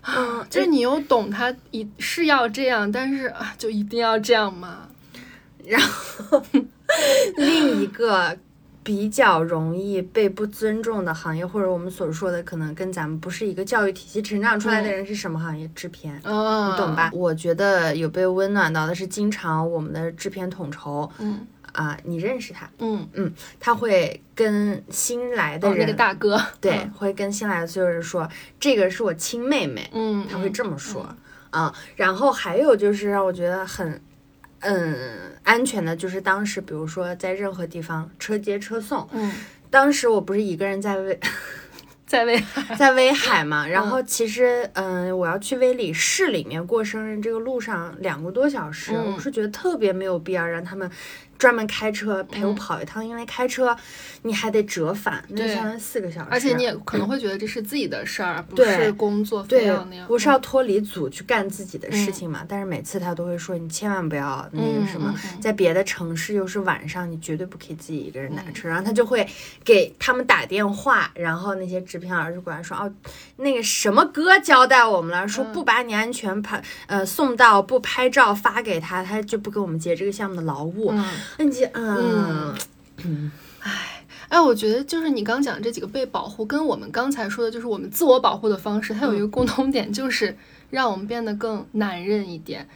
[0.03, 4.87] 嗯，就是你又懂他一是要这样，但是啊，就一定要这样吗？
[5.65, 6.43] 然后
[7.37, 8.35] 另一个
[8.83, 15.65] 比较容易被不尊重的行业，或者我们所说的可能跟咱们不是一个教育体系成长出来的人是什么行业？
[15.75, 16.13] 制片。
[16.23, 17.09] 啊，你懂吧？？
[17.13, 23.07] 我觉得有被温暖到的是，经常我们的制片统筹嗯啊、你认识他，嗯。
[23.13, 26.91] 嗯，他会跟新来的哦，人，那个大哥，对，嗯。
[26.91, 31.15] 会跟新来的所有人说，这个是我亲妹妹，嗯，他会嗯这么说
[31.51, 34.01] 啊、然后还有就是让我觉得很。
[34.63, 39.33] 嗯，安全的就是当时，比如说在任何地方车接车送，嗯，
[39.71, 41.19] 当时我不是一个人在威
[42.05, 49.15] 在威海 在威海嘛，然后其实嗯，我要去威里市里面过生日，这个路上两个多小时，嗯。
[49.15, 50.87] 我是觉得特别没有必要让他们
[51.41, 53.75] 专门开车陪我嗯跑一趟，因为开车
[54.21, 56.27] 你还得折返，那就对相当于四个小时。
[56.29, 62.45] 而且你也可能会觉得这是自己的事儿，不是工作非对要那样。，我是要脱离组去干自己的事嗯情嘛。
[62.47, 65.11] 但是每次他都会说，你千万不要那嗯个什么，
[65.41, 68.69] 在别的城市又是晚上，你绝对不可以自己一个人打嗯车。
[68.69, 69.27] 然后他就会
[69.65, 72.93] 给他们打电话，然后那些制片老师过来说，哦，
[73.37, 80.91] 那个什么哥交代我们了，说嗯不把你安全拍呃送到，不拍照发给他，他就不给我们结这个项目的劳务。
[80.91, 81.03] 嗯。
[81.37, 82.55] 那你就嗯
[84.29, 90.37] 哎，我觉得就是你刚讲这几个被保护，跟我们刚才说的，就是我们自我保护的方式，它有一个共同点，就是
[90.69, 92.67] 让我们变得更男人一点。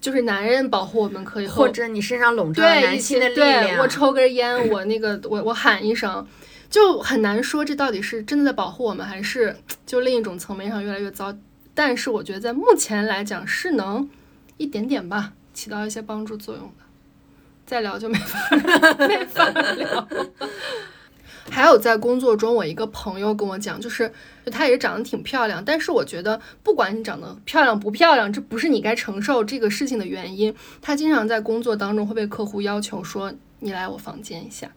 [0.00, 3.80] 就是男人保护我们可以，或者你身上笼罩着对男性的力量。
[3.80, 6.24] 我抽根烟，我那个我我喊一声，
[6.70, 11.36] 就很难说这到底是真的在保护我们，还是就另一种层面上越来越糟。
[11.74, 14.08] 但是我觉得在目前来讲是能
[14.56, 16.84] 一点点吧起到一些帮助作用的。
[17.68, 18.38] 再聊就没法
[19.06, 20.08] 没法聊。
[21.50, 24.10] 还有在工作中，我一个朋友跟我讲，就是
[24.44, 30.54] 就她也是长得挺漂亮，但是我觉得不管你长得漂亮不漂亮，这不是你该承受这个事情的原因。
[30.80, 34.70] 她经常在工作当中会被客户要求说：“你来我房间一下。”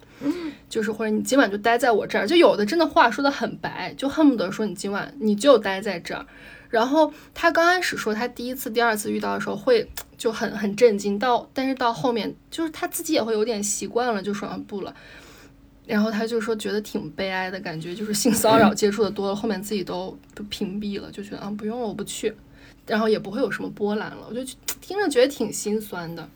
[0.70, 6.26] 就是或者你今晚就待在我这儿，就有的真的话说的很白，就恨不得说你今晚你就待在这儿。
[6.72, 14.96] 然后他刚开始说他第一次、第二次遇到的时候会就很很震惊，到但是到后面就是他自己也会有点习惯了，就说啊不了。
[15.86, 22.34] 然后他就说觉得挺悲哀的感觉，就是性骚扰接触的多了，后面自己都都屏蔽了，就觉得啊不用了，我不去，
[22.88, 24.26] 然后也不会有什么波澜了。
[24.30, 24.42] 我就
[24.80, 26.30] 听着觉得挺心酸的。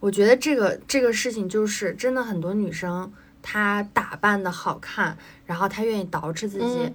[0.00, 3.12] 我觉得这个这个事情就是真的，很多女生
[3.42, 6.94] 她打扮的好看，然后她愿意捯饬自己，嗯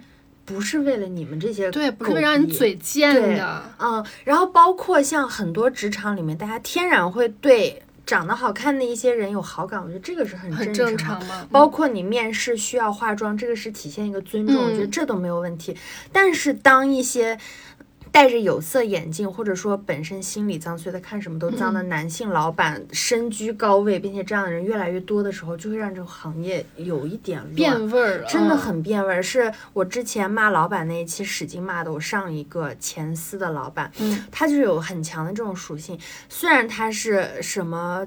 [0.51, 3.63] 不是为了你们这些对，不是狗为让你嘴贱对的。
[3.79, 15.75] 嗯，然后包括像很多职场里面，大家天然会对长得好看的一些人有好感，我觉得这个是很很正正常嘛，包括你面试需要化妆，这个是体现一个尊重，我觉得嗯这都没有问题。
[16.11, 17.37] 但是当一些
[18.11, 27.41] 戴着有色眼镜，或者说本身心里脏，所以他看什么都脏嗯的男性老板身居高位，并且这样的人越来越多的时候，就会让这个行业有一点。
[27.55, 31.91] 变味儿了，真的嗯很变味儿，是我之前骂老板那一期使劲骂的。
[31.91, 35.97] 我上一个前司的老板，嗯他就有很强的这种属性。
[36.27, 38.05] 虽然他是什么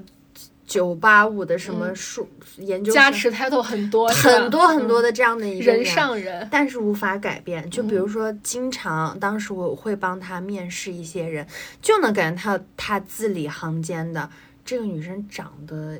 [0.65, 7.69] 九八五的什么嗯数、研究生加持 title 很多，很多很多嗯的这样的一个人上人，但是无法改变。
[7.69, 11.45] 就比如嗯说，经常当时我会帮他面试一些人，
[11.81, 14.29] 就能感觉他他字里行间的
[14.63, 15.99] 这个女生长得。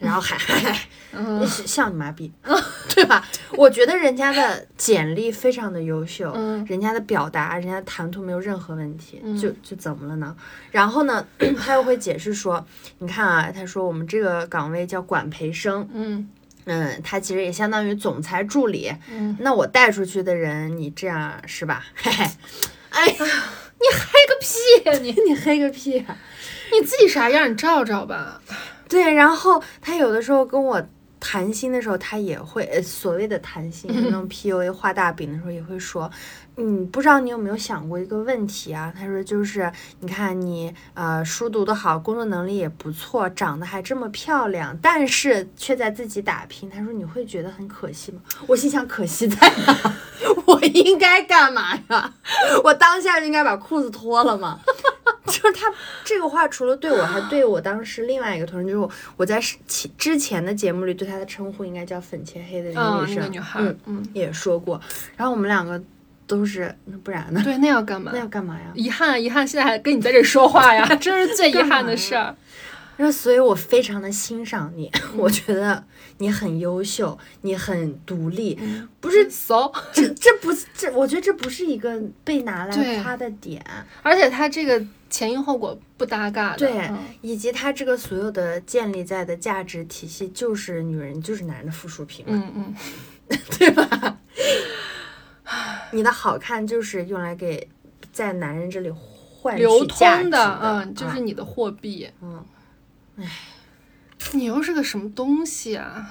[0.00, 0.78] 然后还还
[1.12, 2.32] 嗯像你妈逼，
[2.94, 3.26] 对吧？
[3.52, 10.34] 我觉得人家的简历非常的优秀，嗯人家的表达，人家的谈吐没有任何问题，嗯就就怎么了呢？
[10.70, 11.26] 然后呢，
[11.58, 12.64] 他又会解释说，
[12.98, 16.28] 你看啊，他说我们这个岗位叫管培生，嗯
[16.64, 21.84] 嗯，他其实也相当于总裁助理，嗯，那我带出去的人，你这样是吧？
[21.94, 22.24] 嘿嘿，
[22.90, 25.12] 哎呀，你黑个屁呀你！
[25.28, 26.16] 你黑个屁啊！
[26.72, 28.40] 你自己啥样你照照吧。
[28.92, 30.82] 对，然后他有的时候跟我
[31.18, 36.10] 谈心的时候，他也会呃所谓的谈心，就那种 PUA 画大饼的时候，也会说，
[36.56, 38.92] 嗯，不知道你有没有想过一个问题啊？
[38.94, 46.68] 他说就是，你看你呃书读得好，工作能力也不错，长得还这么漂亮，但是却在自己打拼。
[46.68, 48.20] 他说你会觉得很可惜吗？
[48.46, 49.94] 我心想，可惜在哪？
[50.44, 52.12] 我应该干嘛呀？
[52.62, 54.60] 我当下就应该把裤子脱了吗？
[55.26, 55.72] 就是他
[56.04, 64.80] 这个话，除了对我，还对我当时另外一个同事，就是我我在是其之前的节目里对她的称呼应该叫粉切黑的那嗯，个女生，那个女孩，嗯，嗯，也说过。
[65.16, 65.80] 然后我们两个
[66.26, 67.40] 都是，那不然呢？
[67.44, 68.18] 对，那要干嘛那？
[68.18, 68.72] 要干嘛呀？
[68.74, 72.34] 遗憾，遗憾，现在还跟你在这说话呀， 这是最遗憾的事儿。
[72.98, 75.82] 那，所以我非常的欣赏你，我觉得
[76.18, 78.58] 你很优秀，你很独立，
[79.00, 83.64] 不是骚，这这不这，我觉得这不是一个被拿来夸的点。
[84.02, 84.80] 而且他这个
[85.12, 86.58] 前因后果不搭嘎的。
[86.58, 92.74] 对嗯以及他这个所有的建立在的价值体系，就是女人就是男人的附属品嘛，嗯
[93.28, 94.18] 嗯， 对吧？
[95.92, 97.68] 你的好看就是用来给
[98.12, 102.08] 在男人这里换取流通的，嗯，就是啊你的货币。
[102.22, 102.44] 嗯，
[104.32, 106.10] 你又是个什么东西啊？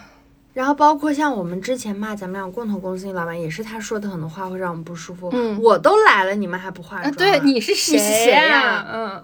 [0.53, 5.29] 然后包括像我们之前骂咱们俩共同公司那老板，也是他说的很多话会让我们不舒服。
[5.33, 9.23] 嗯我都来了，你们还不化啊，妆、对，你是谁呀嗯，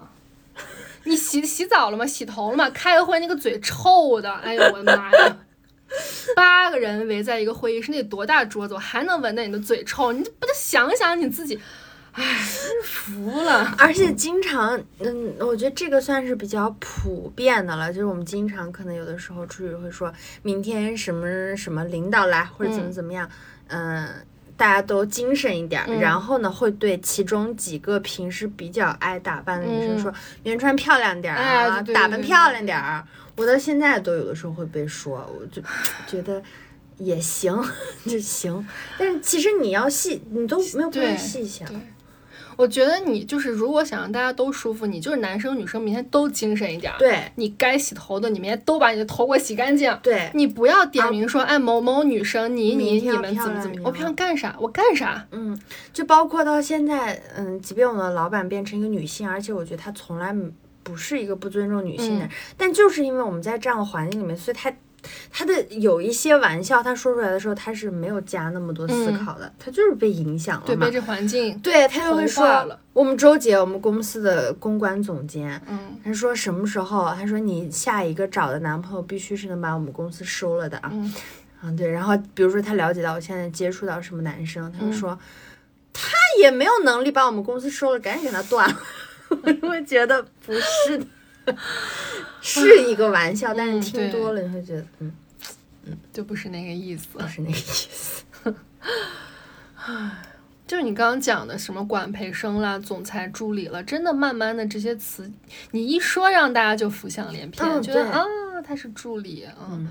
[1.03, 2.05] 你洗洗澡了吗？
[2.05, 2.69] 洗头了吗？
[2.69, 5.37] 开个会那个嘴臭的，哎呦我的妈呀！
[6.35, 10.11] 八个人围在一个会议室，那得多大桌子，我还能闻到你的嘴臭？
[10.11, 11.59] 你不得想想你自己？
[12.83, 13.73] 服了。
[13.77, 23.29] 而且经常，嗯，我觉得这个算是比较普遍的了，就是我们经常可能有的时候出去会说，明天什么什么领导来或者怎么怎么样，
[23.67, 24.07] 嗯。
[24.57, 30.11] 大家都精神一点，然后呢，会对其中几个平时比较爱打扮的女生说
[30.41, 33.05] ：“明天穿漂亮点啊，打扮漂亮点儿。”
[33.37, 35.61] 我到现在都有的时候会被说，我就
[36.07, 36.41] 觉得
[36.97, 37.55] 也行，
[38.07, 38.67] 就行。
[38.97, 41.69] 但是其实你要细，你都没有必要细想。
[42.57, 46.91] 我觉得你就是，如果想让大家都舒服，你就是男生女生明天都精神一点。
[46.99, 49.95] 对，你该洗头的，你明天都把你的头给我洗干净。
[50.01, 55.25] 对，你不要点名说，哎，某某女生，你你你们怎么怎么，我平常干啥，我干啥。
[55.31, 55.57] 嗯，
[55.93, 60.35] 就包括到现在，嗯，即便我的老板变成一个女性，而且我觉得她从来
[60.81, 64.73] 不是一个不尊重女性的人，但就是因为我们在这样的环境里面，所以她。
[65.31, 70.65] 他的有一些玩笑，他说出来的时候，他是没有加那么多思考的，他就是被影响了嘛。
[70.67, 71.57] 对，被这环境。
[71.59, 77.13] 对他就会说，我们周姐，我们公司的公关总监，嗯，他说什么时候？
[77.15, 80.91] 他说你下一个找的男朋友必须是能把我们公司收了的啊。
[81.63, 81.89] 嗯，对。
[81.89, 85.17] 然后比如说他了解到我现在接触到什么男生，他就说
[85.93, 88.77] 他也没有能力把我们公司收了，赶紧给他断了。
[89.29, 91.05] 我会觉得不是的。
[92.41, 95.11] 是一个玩笑，但是听多了你会觉得，嗯
[95.85, 98.23] 嗯，就不是那个意思，不是那个意思。
[99.75, 100.11] 唉，
[100.67, 105.31] 就是你刚刚讲的什么管培生啦、总裁助理了，真的慢慢的这些词，
[105.71, 108.23] 你一说，让大家就浮想联翩，觉得啊，
[108.65, 109.89] 他是助理，嗯，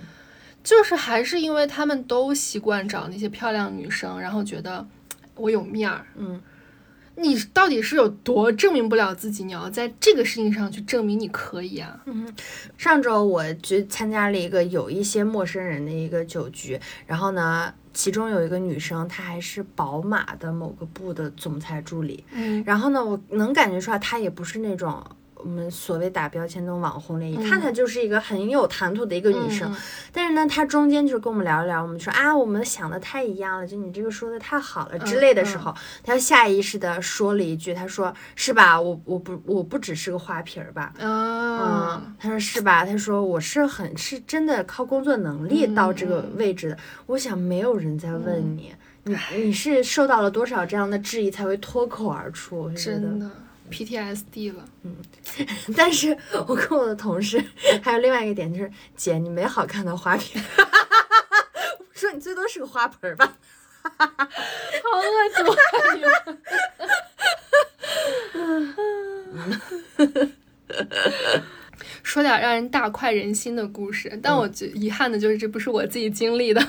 [0.63, 4.87] 就是还是因为他们都习惯找那些漂亮女生，然后觉得
[5.35, 6.41] 我有面儿，嗯。
[7.17, 9.43] 你到底是有多证明不了自己？
[9.45, 12.01] 你要在这个事情上去证明你可以啊！
[12.05, 12.33] 嗯，
[12.77, 22.23] 上周我去参加了一个有一些陌生人的一个酒局，然后呢，其中有一个女生，她还是宝马的某个部的总裁助理。
[22.33, 25.05] 嗯，然后呢，我能感觉出来，她也不是那种。
[25.47, 29.73] 我们所谓打标签那种网红脸，一看她就是一个很有谈吐的一个女生。
[30.11, 35.73] 但是呢，她中间就是跟我们聊一聊，我们说啊，我们想的太一样了，就你这个说的太好了之类的时候，
[36.03, 38.81] 她下意识的说了一句，她说是吧？
[38.81, 40.93] 我我不我不只是个花瓶儿吧？
[40.99, 42.85] 嗯，她说是吧？
[42.85, 46.79] 她说我是很是真的靠工作能力到这个位置的。
[47.07, 48.75] 我想没有人在问你，
[49.05, 52.69] 你你是受到了多少这样的质疑才会脱口而出？
[52.71, 53.31] 真的。
[53.71, 54.97] PTSD 了，嗯，
[55.77, 57.43] 但是我跟我的同事
[57.83, 60.41] 还有另外一个点就是，姐你没好看的花瓶，
[61.93, 63.37] 说你最多是个花盆吧，
[63.83, 63.99] 好
[64.99, 65.53] 恶毒
[68.39, 70.33] 啊！
[72.03, 76.61] 说点让人大快人心的故事，但我觉遗憾的就是这不是我自己经历的，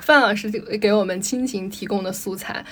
[0.00, 0.50] 范老师
[0.80, 2.64] 给我们亲情提供的素材，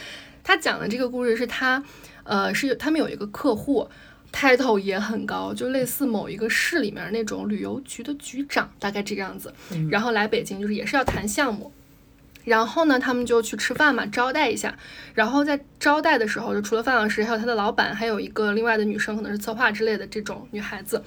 [0.42, 1.84] 他讲的这个故事是他。
[2.24, 3.88] 呃，是他们有一个客户
[4.32, 9.54] ，title 也很高，就类似某一个市里面那种旅游局的局长，大概这个样子。
[9.90, 11.72] 然后来北京，就是也是要谈项目。
[12.44, 14.76] 然后呢，他们就去吃饭嘛，招待一下。
[15.14, 21.02] 然后在招待的时候，就除了范老师，还有他的老板，还有一个另外的女生，可能是策划之类的这种女孩子。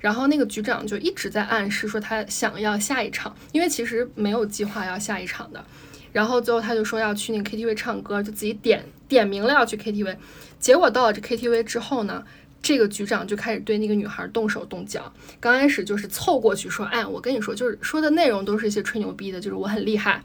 [0.00, 5.64] 然后那个局长就一直在暗示说他想要下一场，因为其实没有计划要下一场的。
[6.10, 10.16] 然后最后他就说要去那个 KTV 唱歌，就自己点点名了要去 KTV。
[10.60, 12.22] 结果到了这 KTV 之后呢，
[12.62, 15.10] 这个局长就开始对那个女孩动手动脚。
[15.40, 20.22] 刚开始就是凑过去说：“哎，我跟你说，就是说的内容都是一些吹牛逼的，就是我很厉害，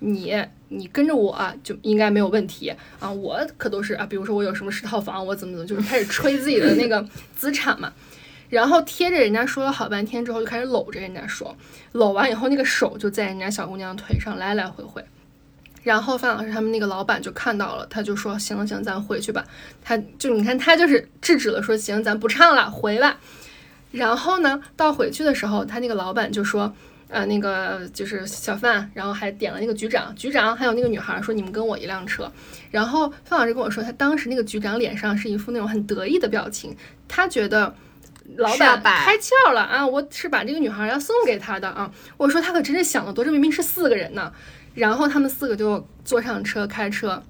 [0.00, 0.36] 你
[0.68, 2.70] 你跟着我就应该没有问题
[3.00, 3.10] 啊。
[3.10, 7.02] 我可都是啊，比如说我有什么十套房，我怎么怎么，就是开始吹自己的那个
[7.34, 7.90] 资产嘛。
[8.50, 11.56] 然后贴着人家说了好半天之后，就开始搂着人家说，
[11.92, 15.02] 搂完以后那个手就在人家小姑娘腿上来来回回。”
[15.82, 19.44] 然后范老师他们那个老板就看到了，他就说：“行了行，咱回去吧。”
[19.82, 23.16] 他就你看他就是制止了，说：“行，咱不唱了，回来。”
[23.90, 26.74] 然后呢，到回去的时候，他那个老板就说
[27.08, 32.30] ：“呃，那个就是小范，然后还点了那个局长，局长还有那个女孩说你们跟我一辆车。”
[32.70, 36.76] 然后范老师跟我说，他当时那个局长脸上是一副那种很得意的表情，
[37.08, 37.74] 他觉得
[38.36, 41.90] 老板开窍了啊，我是把这个女孩要送给他的啊。
[42.18, 44.30] 我说他可真是想的多，这明明是四个人呢。
[44.78, 47.20] 然后他们四个就坐上车，开车，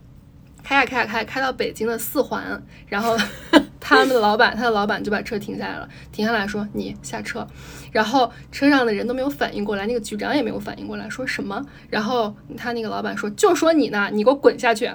[0.63, 2.63] 开呀开呀开，开到北京的四环。
[2.87, 3.17] 然后
[3.81, 7.47] 他们的老板，他的老板就把车停下来了，停下来说：“你下车。”
[7.91, 11.65] 然后车上的人都没有反应过来，那个局长也没有反应过来，说什么？
[11.89, 14.87] 然后他那个老板说：“就说你呢，你给我滚下去！”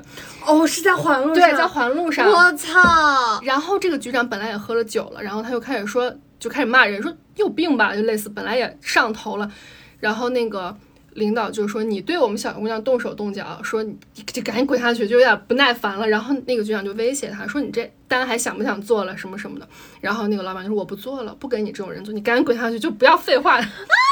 [0.46, 2.30] 哦，是在环路上，对，在环路上。
[2.30, 3.42] 我操！
[3.42, 9.52] 然后这个局长本来也喝了酒了，然后他就开始说，就开始骂人，说有病吧，就类似，本来也上头了。
[10.00, 10.78] 然后那个。
[11.16, 13.96] 领导就说你对我们小姑娘动手动脚，说你
[14.28, 16.08] 就赶紧滚下去，就有点不耐烦了。
[16.08, 19.68] 然后那个局长就威胁他说你这单还想不想做了什么什么的。
[20.02, 23.60] 然后那个老板就说我不做了，不给你这种人做，你赶紧滚下去，就不要废话。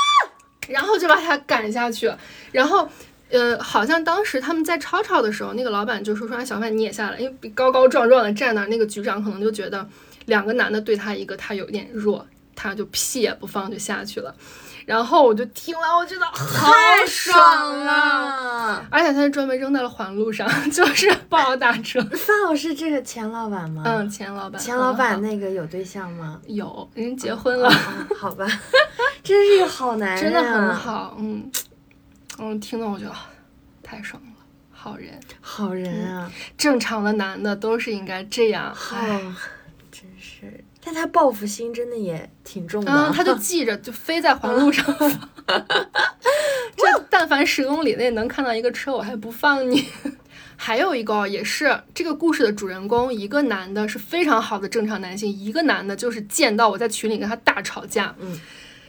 [0.70, 2.12] 然后就把他赶下去，
[2.52, 2.88] 然后。
[3.34, 9.88] 呃，好像当时他们在吵吵的时候，那个老板就说说小范你也下来，因为高高壮壮的站那，那个局长可能就觉得
[10.26, 14.36] 两个男的对他一个，他有点弱，他就屁也不放就下去了。
[14.92, 16.70] 然后我就听完，我觉得好
[17.08, 22.02] 爽啊，而且他是专门扔在了环路上， 就是不好打车。
[22.02, 23.84] 范老师，这个钱老板吗？
[23.86, 24.62] 嗯，钱老板。
[24.62, 26.42] 钱老板那个有对象吗？
[26.46, 27.72] 有，人结婚了。
[28.20, 28.46] 好吧，
[29.24, 31.50] 真是一个好男人，真的很好，嗯。
[32.38, 33.14] 嗯，听到我觉得
[33.82, 36.30] 太爽了，好人，好人啊！
[36.58, 38.76] 正常的男的都是应该这样。
[40.84, 44.86] 但他报复心真的也挺重的，他就记着，就飞在环路上。
[46.76, 49.86] 这但凡十公里内能看到一个车，我还不放你。
[50.58, 58.16] 还有一个也是这个故事的主人公，一个男的是非常好的正常男性，一个男的就是见到我在群里跟他大吵架。
[58.20, 58.40] 嗯。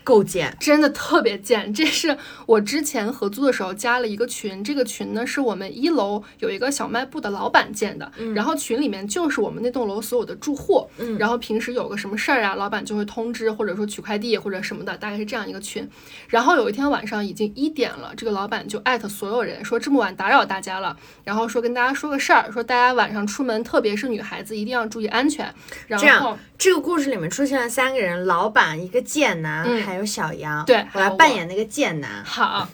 [0.04, 1.72] 够贱，真的特别贱。
[1.72, 2.16] 这是
[2.46, 10.88] 我之前合租的时候加了一个群，这个群呢是我们一楼有一个小卖部的老板建的，然后群里面就是我们那栋楼所有的住户，
[11.18, 15.88] 然后平时有个什么事儿啊，老板就会通知或者说取快递或者什么的，大概是这样一个群。
[16.28, 25.54] 然后有一天晚上已经一点了，这个老板就艾特所有人说这么晚打扰大家了，然后说跟大家说个事儿，说大家晚上出门，特别是女孩子一定要注意安全。
[25.88, 29.82] 这样，这个故事里面出现了三个人，老板一个贱男。
[29.82, 32.24] 还有小杨，对我来扮演那个贱男。
[32.24, 32.69] 好，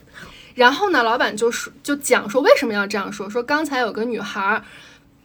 [0.55, 4.63] 然后呢，老板就说，就讲说为什么要这样说，说刚才有个女孩。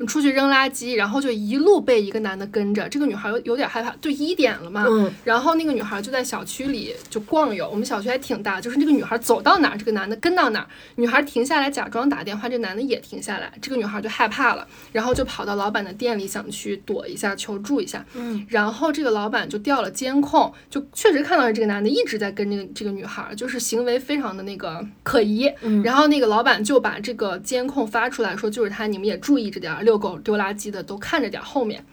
[0.07, 2.89] 出去扔垃圾，然后就一路被一个男的跟着。
[2.89, 4.85] 这个女孩有有点害怕，就一点了嘛。
[4.89, 5.13] 嗯。
[5.23, 7.69] 然后那个女孩就在小区里就逛悠。
[7.69, 10.67] 我们小区还挺大，就是那个女孩走到哪，这个男的跟到哪。
[10.95, 13.53] 女孩停下来假装打电话，这男的也停下来。
[13.61, 18.03] 这个女孩就害怕了，然后就跑到老板的店里想去躲一下，求助一下。
[18.15, 18.45] 嗯。
[18.49, 25.47] 然后这个老板就调了监控，就确实看到了这个男的一直在跟这个这个女孩，就是行为非常的那个可疑。
[25.61, 25.83] 嗯。
[25.83, 29.82] 然后那个老板就把这个监控发出来说，就是他，你们也注意着点儿。
[29.83, 31.85] 遛狗丢垃圾的都看着点后面，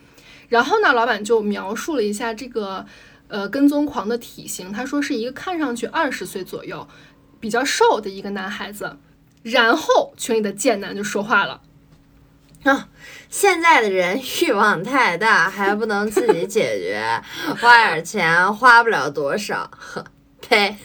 [0.49, 2.87] 然后呢，老板就描述了一下这个
[3.29, 6.89] 呃跟踪狂的体型，他说是一个看上去二十岁左右，
[7.39, 8.97] 比较瘦的一个男孩子。
[9.43, 11.62] 然后群里的贱男就说话了
[12.65, 12.91] ：“啊，
[13.31, 17.23] 现在的人欲望太大，还不能自己解决，
[17.59, 19.71] 花点钱花不了多少。
[19.75, 20.05] 呵，
[20.47, 20.77] 呸！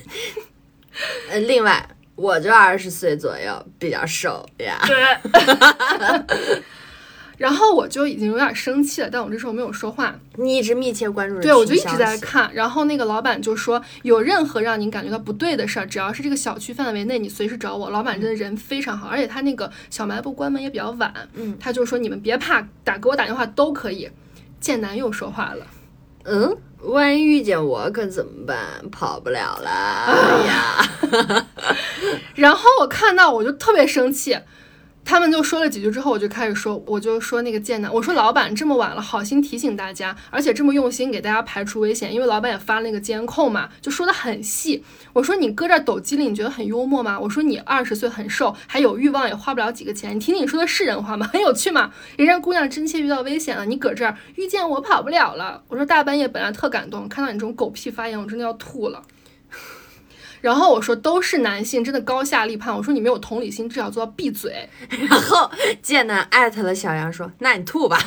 [1.30, 4.80] 呃，另外，我就二十岁左右，比较瘦呀。
[4.88, 6.64] ”对。
[7.38, 10.16] 然后我就已经有点生气了，但我这时候没有说话。
[10.36, 12.50] 你一直密切关注，对我就一直在看。
[12.54, 17.90] 然后那个老板就说，有任何让您感觉到不对的事儿，只要是这个小区范围内，你随时找我。
[17.90, 24.10] 老板真的人非常好，而且他那个小卖部关门也比较晚，嗯，他就说你们别怕，打给我打电话都可以。
[24.60, 25.68] 剑南又说话了，
[26.24, 28.58] 嗯，万一遇见我可怎么办？
[28.90, 31.46] 跑不了了，哎呀！
[32.34, 34.38] 然后我看到我就特别生气。
[35.06, 44.84] 他们就说了几句之后，我就开始说，我就说那个贱男，我说老板这么晚了，好心提醒大家，而且这么用心给大家排除危险，因为老板也发了那个监控嘛，就说的很细。
[45.14, 47.20] 我说你搁这抖机灵，你觉得很幽默吗？
[47.20, 51.30] 我说你二十岁很瘦，还有欲望，也花不了几个钱，你听听你说的是人话吗？
[51.32, 51.92] 很有趣吗？
[52.18, 55.62] 人家姑娘真切遇到危险了，你搁这儿遇见我跑不了了。
[55.68, 59.04] 我说大半夜本来特感动，看到你这种狗屁发言，我真的要吐了。
[60.46, 62.78] 然后我说都是男性，真的高下立判。
[62.78, 64.70] 我说你没有同理心，至少做到闭嘴。
[65.10, 65.50] 然后
[65.82, 67.98] 贱男艾特了小杨说：“那你吐吧。”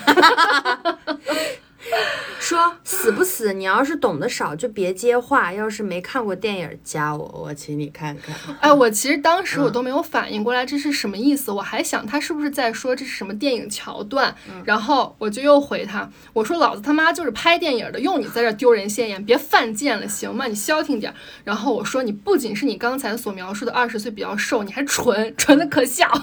[2.39, 3.53] 说死不死？
[3.53, 5.53] 你要是懂得少就别接话。
[5.53, 8.35] 要是没看过电影，加我，我请你看看。
[8.61, 14.35] 哎，我其实当时我都没有反应过来这是什么意思，我还想他是不是在说这是什么电影桥段。
[14.65, 20.47] 然后我就又回他，我说老子他妈就是拍电影的，用你在这丢人现眼，别犯贱了，行吗？
[20.47, 21.13] 你消停点。
[21.45, 26.07] 然后我说你不仅是你刚才所描述的二十岁比较瘦，你还蠢，蠢的可笑。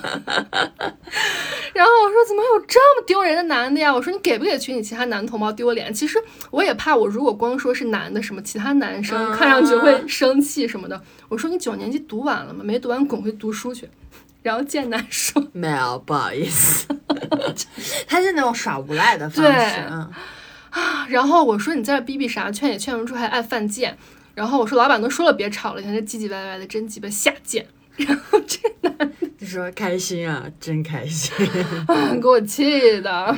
[1.74, 3.94] 然后我说怎么有这么丢人的男的呀？
[3.94, 5.55] 我说你给不给群里其他男同胞？
[5.56, 6.20] 丢脸，其实
[6.52, 11.02] 我也怕，我如果光说是男的，什么其他男生看上去会生气什么的。
[11.30, 12.64] 我说你九年级读完了吗？
[12.64, 13.90] 没读完滚回读书去。
[14.44, 16.86] 然后见男说没有，不好意思，
[18.06, 19.80] 他是那种耍无赖的方式。
[19.82, 22.52] 啊，然后我说你在这逼逼啥？
[22.52, 23.98] 劝也劝不住，还爱犯贱。
[24.36, 27.66] 然后我说老板都说了别吵了，你看这唧唧歪歪的，真鸡巴下贱。
[27.98, 31.34] 然后这男就说开心啊，真开心，
[32.22, 33.36] 给我气的。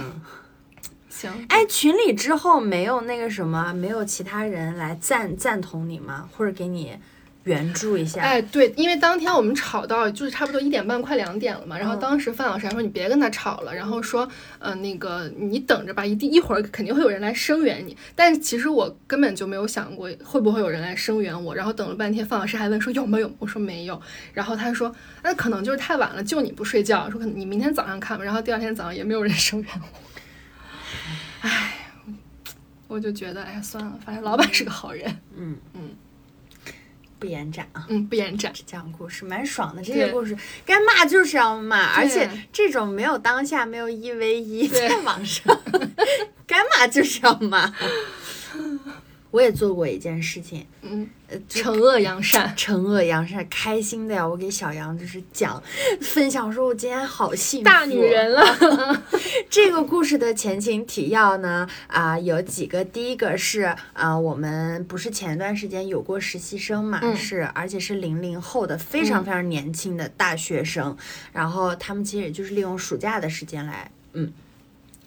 [1.47, 6.29] 哎，群里之后没有那个什么，没有其他人来赞赞同你吗？
[6.35, 6.93] 或者给你
[7.45, 8.21] 援助一下。
[8.21, 11.77] 哎，对，因为当天我们吵到就是差不多一点半，快两点了嘛。
[11.77, 14.27] 然后当时范老师还说你别跟他吵了，然后说，
[14.59, 17.95] 呃，那个你等着吧，一定一会儿肯定会有人来声援你。
[18.13, 21.55] 但是其实我根本就没有想过会不会有人来声援我。
[21.55, 23.99] 然后等了半天，范老师还问说有没有，我说没有。
[24.33, 28.23] 然后他说那可能就是太晚了，就你不睡觉，说可能你明天早上看吧。
[28.25, 30.06] 然后第二天早上也没有人 声援我。
[31.41, 31.73] 唉，
[32.87, 35.19] 我就觉得哎算了，反正老板是个好人。
[35.35, 35.95] 嗯嗯。
[37.19, 39.81] 不延展啊，嗯，不延展，讲故事蛮爽的。
[39.81, 45.59] 这些故事该骂就是要骂，而且这种没有当下没有一 v 一，在网上
[46.45, 47.73] 该骂就是要骂。
[49.37, 51.07] 我也做过一件事情，嗯，
[51.47, 54.27] 惩恶扬善，惩恶扬善，开心的呀！
[54.27, 55.61] 我给小杨就是讲
[56.01, 58.43] 分享，说我今天好幸福，大女人了。
[59.47, 70.97] 这个故事的前情提要呢，啊，有几个，第一个是啊，我们不是前段时间有过实习生嘛，是，而且是零零后的，非常非常年轻的大学生，
[71.31, 74.33] 然后他们其实也就是利用暑假的时间来，嗯。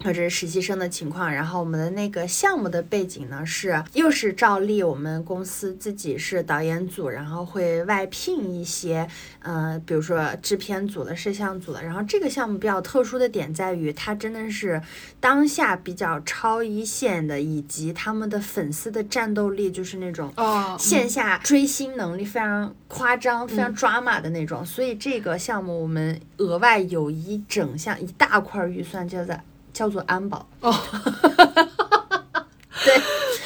[0.03, 9.07] 或者是实习生的情况，然后我们的那个项目的背景呢是，又是照例我们公司自己是导演组，然后会外聘一些，
[9.41, 11.83] 呃，比如说制片组的、摄像组的。
[11.83, 14.81] 然后这个项目比较特殊的点在于，它真的是
[15.21, 24.65] 当下比较超一线的，以及他们的粉丝的战斗力就是那种哦，线下追星能力非常夸张、非常抓马的那种。
[24.65, 29.43] 所以这个项目我们额外有一整项一大块预算就在。
[29.73, 30.47] 叫做安保。
[30.61, 30.73] 哦，
[32.85, 33.01] 对，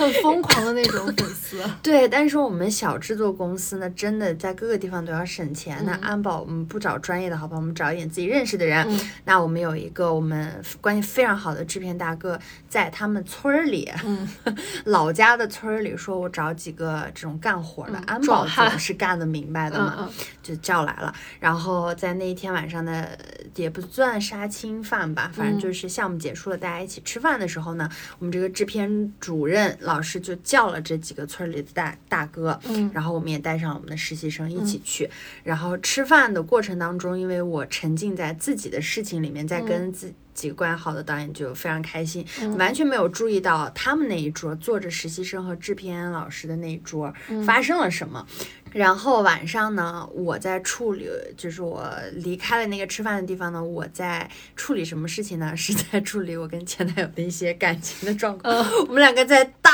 [0.04, 1.62] 很疯狂的那种粉丝。
[1.82, 5.82] 对，但是我们小制作公司呢，真的在各个地方都要省钱。
[5.84, 8.86] 那安保我们不找专业的，好吧，我们找一点自己认识的人。
[9.24, 13.90] 那我们有一个我们关系非常好的制片大哥，在他们村儿里，
[14.84, 20.10] 老家的村儿里，说我找几个这种干活的安保总是干得明白的嘛，
[20.42, 21.14] 就叫来了。
[21.40, 23.06] 然后在那一天晚上呢，
[23.54, 35.08] 也不算杀青饭吧，反正就是项目结束了，大家一起吃饭的时候呢，我们这个制片主任老师就叫了这几个村里的大大哥，嗯，然后我们也带上我们的实习生一起去。
[35.42, 42.26] 然后吃饭的过程当中，因为我沉浸在自己的事情里面，在跟自几个关系好的导演就非常开心，
[42.58, 47.14] 完全没有注意到他们那一桌坐着实习生和制片老师的那一桌
[47.46, 48.26] 发生了什么。
[48.74, 55.54] 然后晚上呢，我在处理，就是我离开了那个吃饭的地方呢，我在处理什么事情呢？
[55.56, 58.52] 是在处理我跟前男友的一些感情的状况。
[58.88, 59.70] 我们两个在大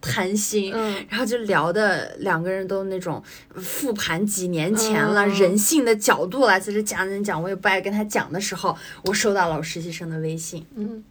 [0.00, 0.72] 谈心，
[1.08, 3.22] 然后就聊的两个人都那种
[3.54, 10.66] 复盘几年前了，人性的角度来在这讲讲讲，我也不爱跟他讲的时候，我收到了我实习生的微信。
[10.74, 11.04] 嗯。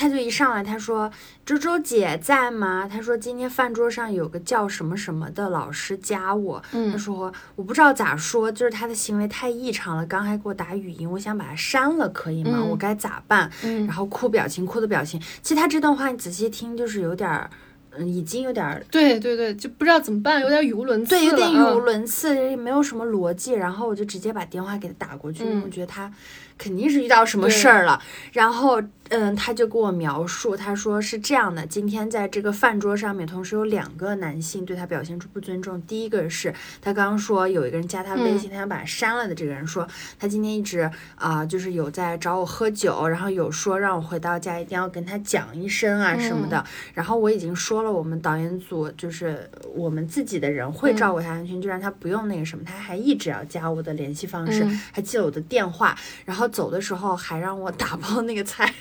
[0.00, 1.10] 他就一上来，他说
[1.44, 10.06] ：“周周姐在吗？”他说：“今天饭桌上有个叫什么什么的老师加我。”他说：“我不知道咋说，就是他的行为太异常了。
[10.06, 12.64] 刚还给我打语音，我想把他删了，可以吗？
[12.64, 13.50] 我该咋办？”
[13.86, 15.20] 然后哭表情，哭的表情。
[15.42, 17.50] 其实他这段话你仔细听，就是有点儿，
[17.90, 23.52] 嗯，已经有点儿，对对对，就不知道怎么办，有点语无伦次对，有点语无伦次，也没有什么逻辑。
[23.52, 26.10] 然后我就直接把电话给他打过去，我觉得他
[26.56, 28.00] 肯定是遇到什么事儿了。
[28.32, 28.82] 然后。
[29.10, 35.82] 嗯，他就给我描述，他说是这样的，今天在这个饭桌上面，同时有两个男性对他表现出不尊重。
[35.82, 39.84] 第一个是他刚刚说有一个人加他微信，他想把他删了的这个人说，
[40.16, 46.64] 他今天一直啊，就是有在找我喝酒，然后有说让我回到家一定要跟他讲一声啊什么的。
[46.94, 52.64] 然后我已经说了，我们导演组就是我们自己的人会照顾他安全，就让他不用那个什么。
[52.64, 58.72] 他还一直要加我的联系方式，还记了我的电话，然后走的时候还让我打包那个菜。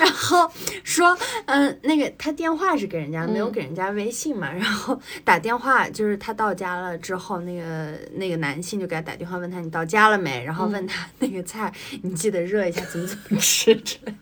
[0.00, 0.50] 然后
[0.84, 1.16] 说，
[1.46, 4.52] 嗯，那个他电话是给人家，没有给人家微信嘛。
[4.52, 10.44] 然后打电话，就是他到家了之后，那个那个男性就给他打电话问他你到家了没？
[10.44, 11.72] 然后问他那个菜
[12.02, 14.18] 你记得热一下，怎么怎么吃之类的。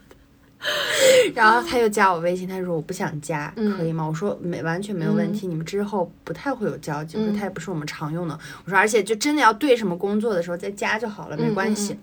[1.35, 4.05] 然后他又加我微信，他说我不想加，可以吗？
[4.05, 8.37] 我说没完全没有问题，你们之后不太会有交集，我说他也不是我们常用的。
[8.65, 11.97] 我说而且就真的要对什么工作的时候再加就好了，没关系。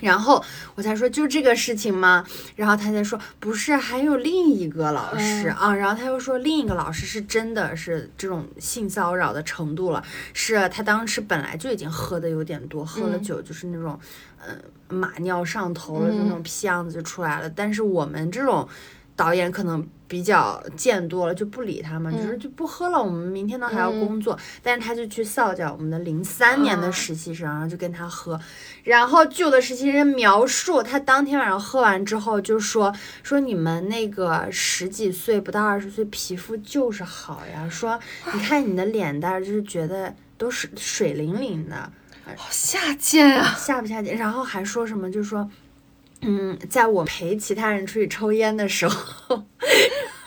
[0.00, 0.42] 然后
[0.74, 2.24] 我才说就这个事情吗？
[2.56, 5.74] 然后他才说不是，还有另一个老师啊。
[5.74, 10.02] 然后他又说另一个老师是真的是这种性骚扰的程度了，
[10.32, 13.98] 是他当时本来就已经喝的有点多，喝了酒就是那种，
[14.46, 14.58] 嗯，
[14.88, 17.50] 马尿上头了，就那种屁样子就出来了。
[17.50, 18.68] 但是我们这种。
[19.22, 24.36] 导演可能比较见多了，就不理他们，就是就不喝了，我们明天都还要工作。
[24.62, 28.38] 但是他就去扫脚我们的零三年的实习生，然后就跟他喝。
[28.82, 32.92] 然后旧的实习生描述他当天晚上喝完之后就说
[33.22, 37.96] 说你们那个十几岁不到二十岁皮肤就是好呀，说
[38.34, 41.92] 你看你的脸蛋儿就是觉得都是水灵灵的。
[42.36, 43.52] 好下贱啊！
[43.58, 44.16] 下不下贱？
[44.16, 45.10] 然后还说什么？
[45.10, 45.48] 就说，
[46.22, 49.44] 嗯，在我陪其他人出去抽烟的时候，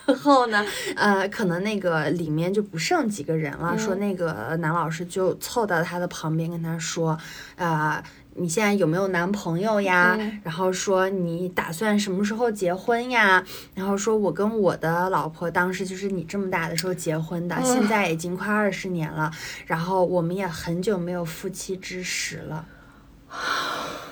[0.06, 0.66] 然后呢，
[0.96, 3.78] 呃，可能那个里面就不剩几个人了。
[3.78, 7.18] 说那个男老师就凑到他的旁边跟他说，
[7.56, 8.04] 啊。
[8.38, 10.20] 你现在有没有男朋友呀？
[10.44, 13.42] 然后说你打算什么时候结婚呀？
[13.74, 19.32] 然后说我跟我的老婆当时就是你这么大的时候结婚的，现在已经快二十年了，
[19.66, 22.66] 然后我们也很久没有夫妻之实了。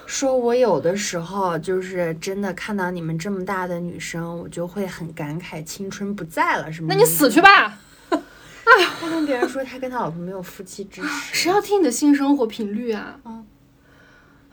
[0.05, 6.87] 说我有的时候就是真的看到你们这么大的女生，我就会很感慨青春不在了，什么？
[6.89, 7.79] 那你死去吧！
[8.09, 8.19] 哎，
[9.01, 13.19] 他跟别人说他跟他老婆没有夫妻之实，谁要听你的性生活频率啊？
[13.25, 13.45] 嗯。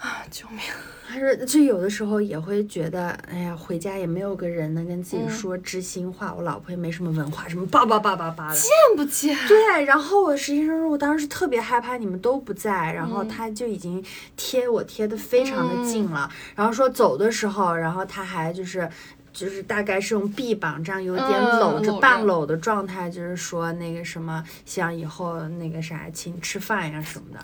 [0.01, 0.25] 啊！
[0.31, 0.61] 救命！
[1.07, 6.33] 还是就有的时候也会觉得，哎呀，回家也没有个人能跟自己说知心话。
[6.33, 9.37] 我老婆也没什么文化，什么叭叭叭叭叭的，贱不贱？
[9.47, 9.85] 对。
[9.85, 14.03] 然后我实习生说，我当时特别害怕你们都不在，然后他就已经
[14.37, 16.31] 贴我贴的非常的近了。
[16.55, 18.89] 然后说走的时候，然后他还就是
[19.33, 21.29] 就是大概是用臂膀这样有点
[21.59, 27.41] 搂着半搂的状态，就是说那个什么，想以后那个啥请吃饭呀什么的。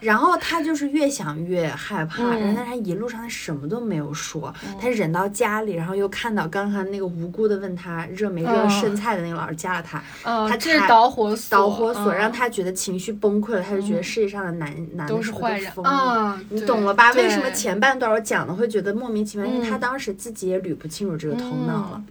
[0.00, 17.12] 然后他就是越想越害怕，然后他一路上他什么都没有说，他忍到家里，然后又看到刚刚那个无辜的问他热没热剩菜的那个老师加了他，他这是导火索，导火索让他觉得情绪崩溃了，他就觉得世界上的男男的都是坏人啊，你懂了吧？
[17.12, 19.46] 为什么前半段我讲的会觉得莫名其妙？
[19.46, 22.02] 因为他当时自己也捋不清楚这个头脑了。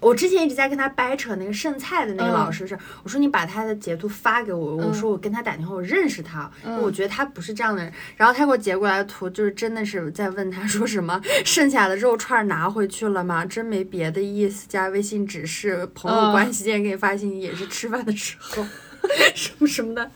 [0.00, 7.92] 我之前一直在跟他掰扯那个剩菜的那个老师是，我说你把他的截图发给我，我说我跟他打电话，我认识他，我觉得他不是这样的人。
[8.16, 13.44] 然后他给我截过来的图，就是真的是在问他说什么剩下的肉串拿回去了吗？
[13.44, 18.64] 真没别的意思，加微信只是朋友关系，今天给你发信息也是吃饭的时候，
[19.34, 20.10] 什么什么的。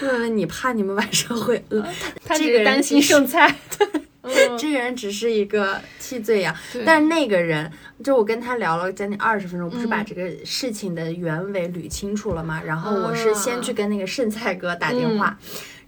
[0.00, 1.84] 问问你怕你们晚上会饿？
[2.24, 3.54] 他这个担心剩菜。
[4.56, 6.54] 这个人只是一个替罪羊，
[6.86, 7.70] 但是那个人，
[8.04, 12.62] 就我跟他聊了将近二十分钟，不是把这个事情的原委捋清楚了吗？
[12.64, 15.36] 然后我是先去跟那个剩菜哥打电话，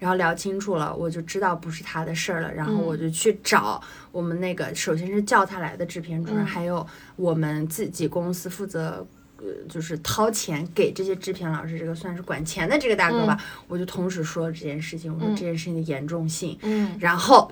[0.01, 2.53] 然后聊清楚了，我就知道不是他的事儿了。
[2.53, 3.81] 然后我就去找
[4.11, 6.85] 我们那个，首先是叫他来的制片主任，还有
[7.15, 9.07] 我们自己公司负责，
[9.39, 13.39] 呃，就是掏钱给这些制片老师，这个算是管钱的这个大哥吧。
[13.69, 17.49] 我就同时说了这件事情，我说这件事情的严重性，嗯，然后。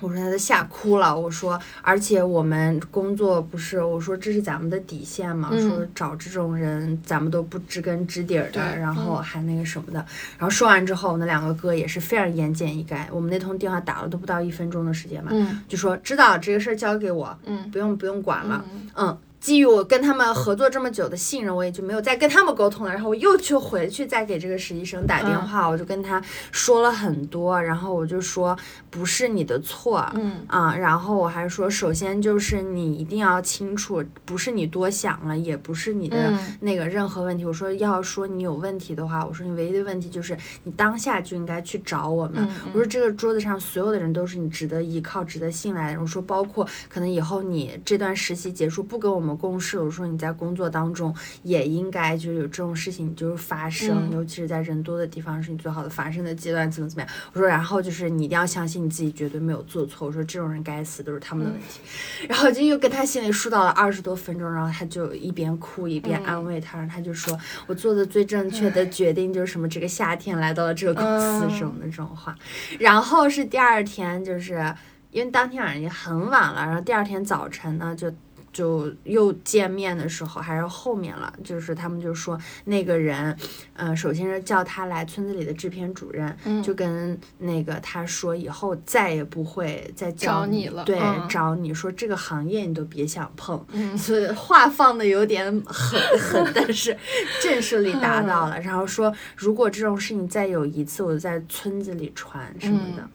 [0.00, 1.18] 我说他都吓哭了。
[1.18, 5.50] 我说，而且我们工作不是，我说这是咱们的底线嘛。
[5.60, 10.04] 说找这种人，咱们都不知根知底儿的，然后还那个什么的。
[10.38, 13.04] 然后说完之后，那两个哥也是非常言简意赅。
[13.10, 15.30] 我们那通电话打了都不到一分钟的时间嘛，
[15.68, 17.36] 就说知道这个事儿交给我，
[17.70, 18.64] 不用不用管了，
[18.94, 19.16] 嗯。
[19.40, 22.92] 基于我跟他们合作这么久的信任，我也就没有再跟他们沟通了。
[22.92, 26.22] 然后我又去回去再给这个实习生打电话，我就跟他
[26.52, 27.60] 说了很多。
[27.60, 28.54] 然后我就说
[28.90, 30.76] 不是你的错，嗯啊。
[30.76, 37.46] 然后我还说，首先就是你一定要清楚，不是你多想了，也不是你的那个任何问题。
[37.46, 42.46] 我说要说你有问题的话，我说你唯一的问题就是你当下就应该去找我们。
[42.74, 46.00] 我说这个桌子上所有的人都是你值得依靠、值得信赖的。
[46.02, 49.29] 我说包括可能以后你这段实习结束不跟我们。
[49.34, 57.10] 公事，我说你在工作当中也应该就是有这种事情就是发生，尤其是在人多的地方是你最好的发生的阶段，怎么怎么样？
[57.32, 60.06] 我说，然后就是你一定要相信你自己绝对没有做错。
[60.06, 61.80] 我说这种人该死都是他们的问题。
[62.28, 69.68] 然后就又跟他心里疏导了二十多分钟，然后他就一边哭一边安慰他，然后他就说我做的最正确的决定就是什么？
[69.68, 72.36] 这个夏天来到了这个公司什么的这种话。
[72.78, 74.74] 然后是第二天，就是
[75.12, 78.12] 因为当天晚上已经很晚了，然后第二天早晨呢就。
[78.52, 83.36] 就又见面的时候，还是后面了，就是他们就说那个人，
[83.74, 93.64] 嗯，首先是叫他来村子里的制片主任，就跟那个他说以后再也不会再找你了，对，找你说这个行业你都别想碰，
[93.96, 96.96] 所以话放的有点狠狠，但是
[97.40, 103.08] 震慑力达到了，然后说如果这种事情再有一次，我就在村子里传什么的，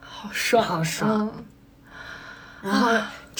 [0.00, 1.32] 好爽，好爽，
[2.62, 2.90] 然后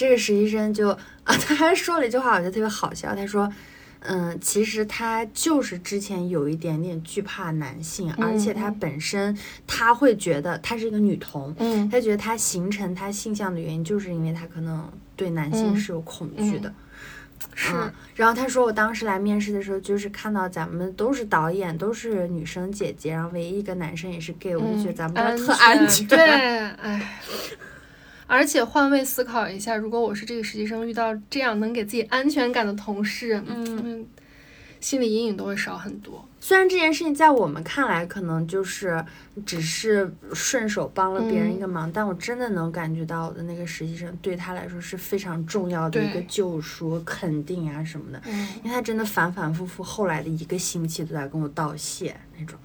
[0.01, 0.89] 这个实习生就
[1.25, 1.37] 啊。
[1.47, 3.15] 他还说了一句话，我觉得特别好笑。
[3.15, 3.53] 他说
[4.01, 9.37] ：“嗯，其实他就是之前有一点点惧怕男性，而且他本身
[9.67, 16.73] 他会觉得他是一个女同，嗯，他觉得他形成他性向的原因，就是因为他可能对男性是有恐惧的。”
[17.55, 17.75] 是。
[18.15, 26.07] 然后他说，我当时来面试的时候，就是看到咱们都是导演，都是女生姐姐，然后唯一一个男生也是 gay，我就觉得咱们特安全。
[26.07, 26.19] 对，
[26.81, 27.21] 哎。
[28.31, 34.07] 而且换位思考一下，如果我是这个实习生，遇到这样能给自己安全感的同事，嗯，
[34.81, 36.27] 心理阴影都会少很多。
[36.43, 39.05] 虽然这件事情在我们看来可能就是
[39.45, 48.23] 只是顺手帮了别人一个忙，但我真的能感觉到我的那个实习生对他来说是非常重要的一个救赎、肯定啊什么的。
[48.25, 52.59] 嗯，因为他真的反反复复，后来的一个星期都在跟我道谢那种。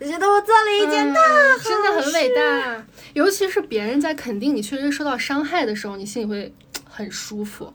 [0.00, 2.84] 我觉得我做了一件大好事，真的很伟大。
[3.14, 6.52] 尤其是别人在肯定你确实受到伤害的时候，你心里会
[6.84, 7.72] 很舒服。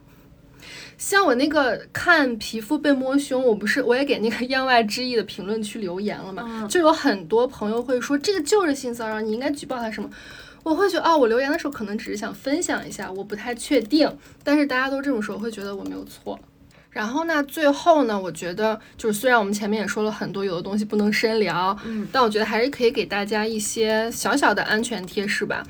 [0.98, 6.66] 像我那个看皮肤被摸胸，我不是我也给那个 言外之意的评论区留言了嘛？
[6.68, 10.08] 就有很多朋友会说这个就是性骚扰，你应该举报他什么？
[10.62, 14.10] 我会觉得哦，我留言的时候可能只是想分享一下，我不太确定。
[14.42, 16.38] 但是大家都这么说，会觉得我没有错。
[16.90, 25.62] 然后呢，最后呢，我觉得就是虽然我们前面也说了很多，有的东西不能深聊，嗯，但我觉得还是可以给大家一些小小的安全贴士吧。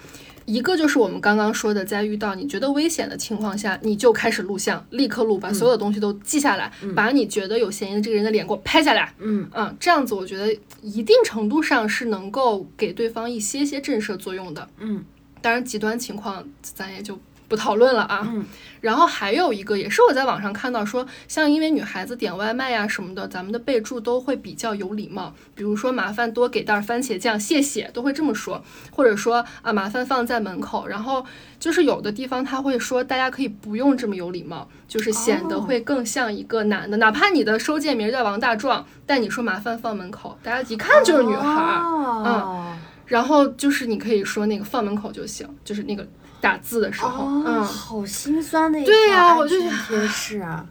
[0.47, 9.12] 一个就是我们刚刚说的，在遇到你觉得危险的情况下，你就开始录像，立刻录，把所有的东西都记下来，把你觉得有嫌疑的这个人的脸给我拍下来。
[9.18, 14.68] 嗯嗯，这样子我觉得一定程度上是能够给对方一些些震慑作用的。
[14.78, 15.05] 嗯，
[15.43, 17.18] 当然极端情况咱也就。
[17.48, 18.44] 不讨论了啊，嗯，
[18.81, 31.24] 然后还有一个也是我在网上看到说，像因为女孩子点外卖呀什么的，咱们的备注都会比较有礼貌，比如说麻烦多给袋番茄酱，谢谢，都会这么说，或者说啊麻烦放在门口，然后
[31.60, 41.81] 就是有的地方他会说大家可以不用这么有礼貌，就是显得会更像一个男的，哪怕你的收件名叫王大壮，但你说麻烦放门口，大家一看就是女孩，
[42.24, 46.06] 嗯，然后就是你可以说那个放门口就行，就是那个。
[46.38, 50.64] 打字的时候，嗯，好心酸的一对呀，我就贴士啊。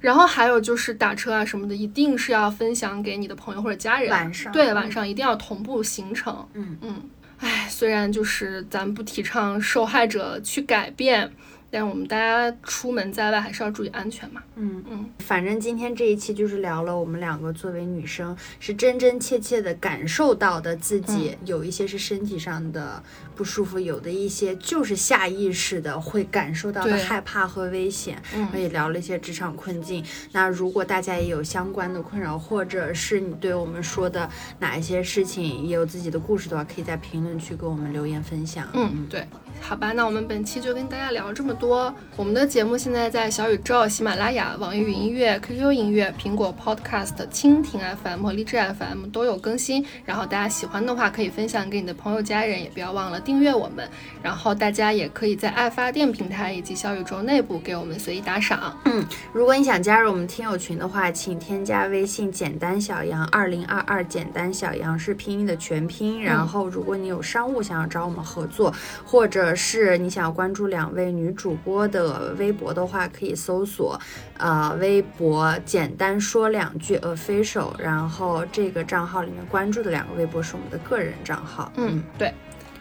[0.00, 4.08] 然后还有就是打车啊什么的，一定是要分享给你的朋友或者家人。
[4.10, 6.46] 晚上对，晚上一定要同步行程。
[6.54, 7.02] 嗯嗯，
[7.40, 11.30] 哎，虽然就是咱不提倡受害者去改变。
[11.74, 14.40] 但我们大家出门在外还是要注意安全嘛。
[14.54, 23.02] 嗯嗯，反正今天这一期就是聊了我们两个作为女生是真真切切的感受到的自己有一些是身体上的
[23.34, 28.22] 不舒服，有的一些就是下意识的会感受到的害怕和危险。
[28.32, 30.04] 嗯，也聊了一些职场困境。
[30.30, 34.30] 那如果大家也有相关的困扰，或者是你对我们说的
[34.60, 38.68] 哪一些事情也有自己的故事的话，可以在评论区给我们留言分享。
[38.74, 39.26] 嗯，对。
[39.60, 41.92] 好吧，那我们本期就跟大家聊这么多。
[42.16, 49.84] 我们的节目现在在小宇宙、喜马拉雅、网易云音乐、QQ 音乐、苹果 Podcast、蜻蜓 FM 和荔枝 FM 都有更新。
[50.04, 53.88] 然后大家喜欢的话，可以分享给你的朋友、家人，也不要忘了订阅我们。
[54.22, 58.78] 然后大家也可以在爱发电平台以及小宇宙内部给我们随意打赏。
[58.84, 59.02] 嗯，
[59.32, 66.22] 如果你想加入我们听友群的话，请添加微信“简单小杨二零二二”，简单小杨是拼音的全拼。
[66.22, 68.72] 然后，如果你有商务想要找我们合作，
[69.04, 74.00] 或者是你想要关注两位女主播的微博的话，可以搜索，
[74.38, 81.72] 呃，微博简单说两句 official，然后这个账号里面关注的两个微博是我们的个人账号。
[81.74, 82.32] 嗯，对，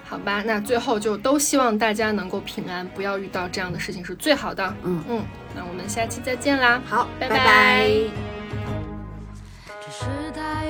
[0.07, 4.76] 好吧，那最后就都希望大家能够平安，不要遇到这样的事情是最好的。
[4.84, 5.23] 嗯嗯，
[5.56, 7.90] 那我们下期再见啦，好，拜拜。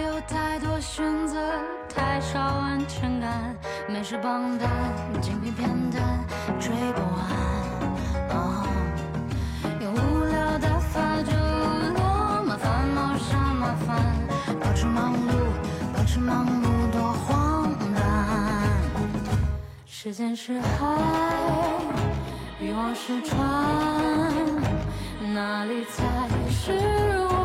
[0.02, 1.38] 有太多选择
[1.94, 3.56] 太少安全感，
[3.88, 4.70] 美食榜单、
[5.22, 6.04] 精品片段
[6.60, 7.54] 追不完。
[9.82, 11.32] 用无聊的发着
[11.94, 12.04] 多
[12.46, 13.98] 麻烦，冒上麻烦，
[14.60, 15.18] 保持忙碌，
[15.96, 18.02] 保持忙碌多荒诞。
[19.86, 20.98] 时间是海，
[22.60, 23.38] 欲望是船，
[25.34, 26.04] 哪里才
[26.50, 26.72] 是
[27.30, 27.43] 我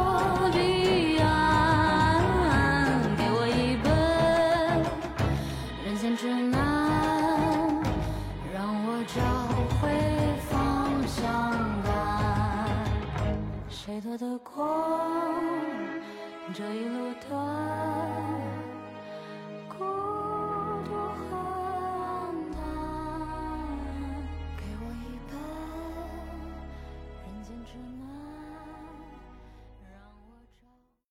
[14.18, 15.40] 的光
[16.52, 17.97] 这一路的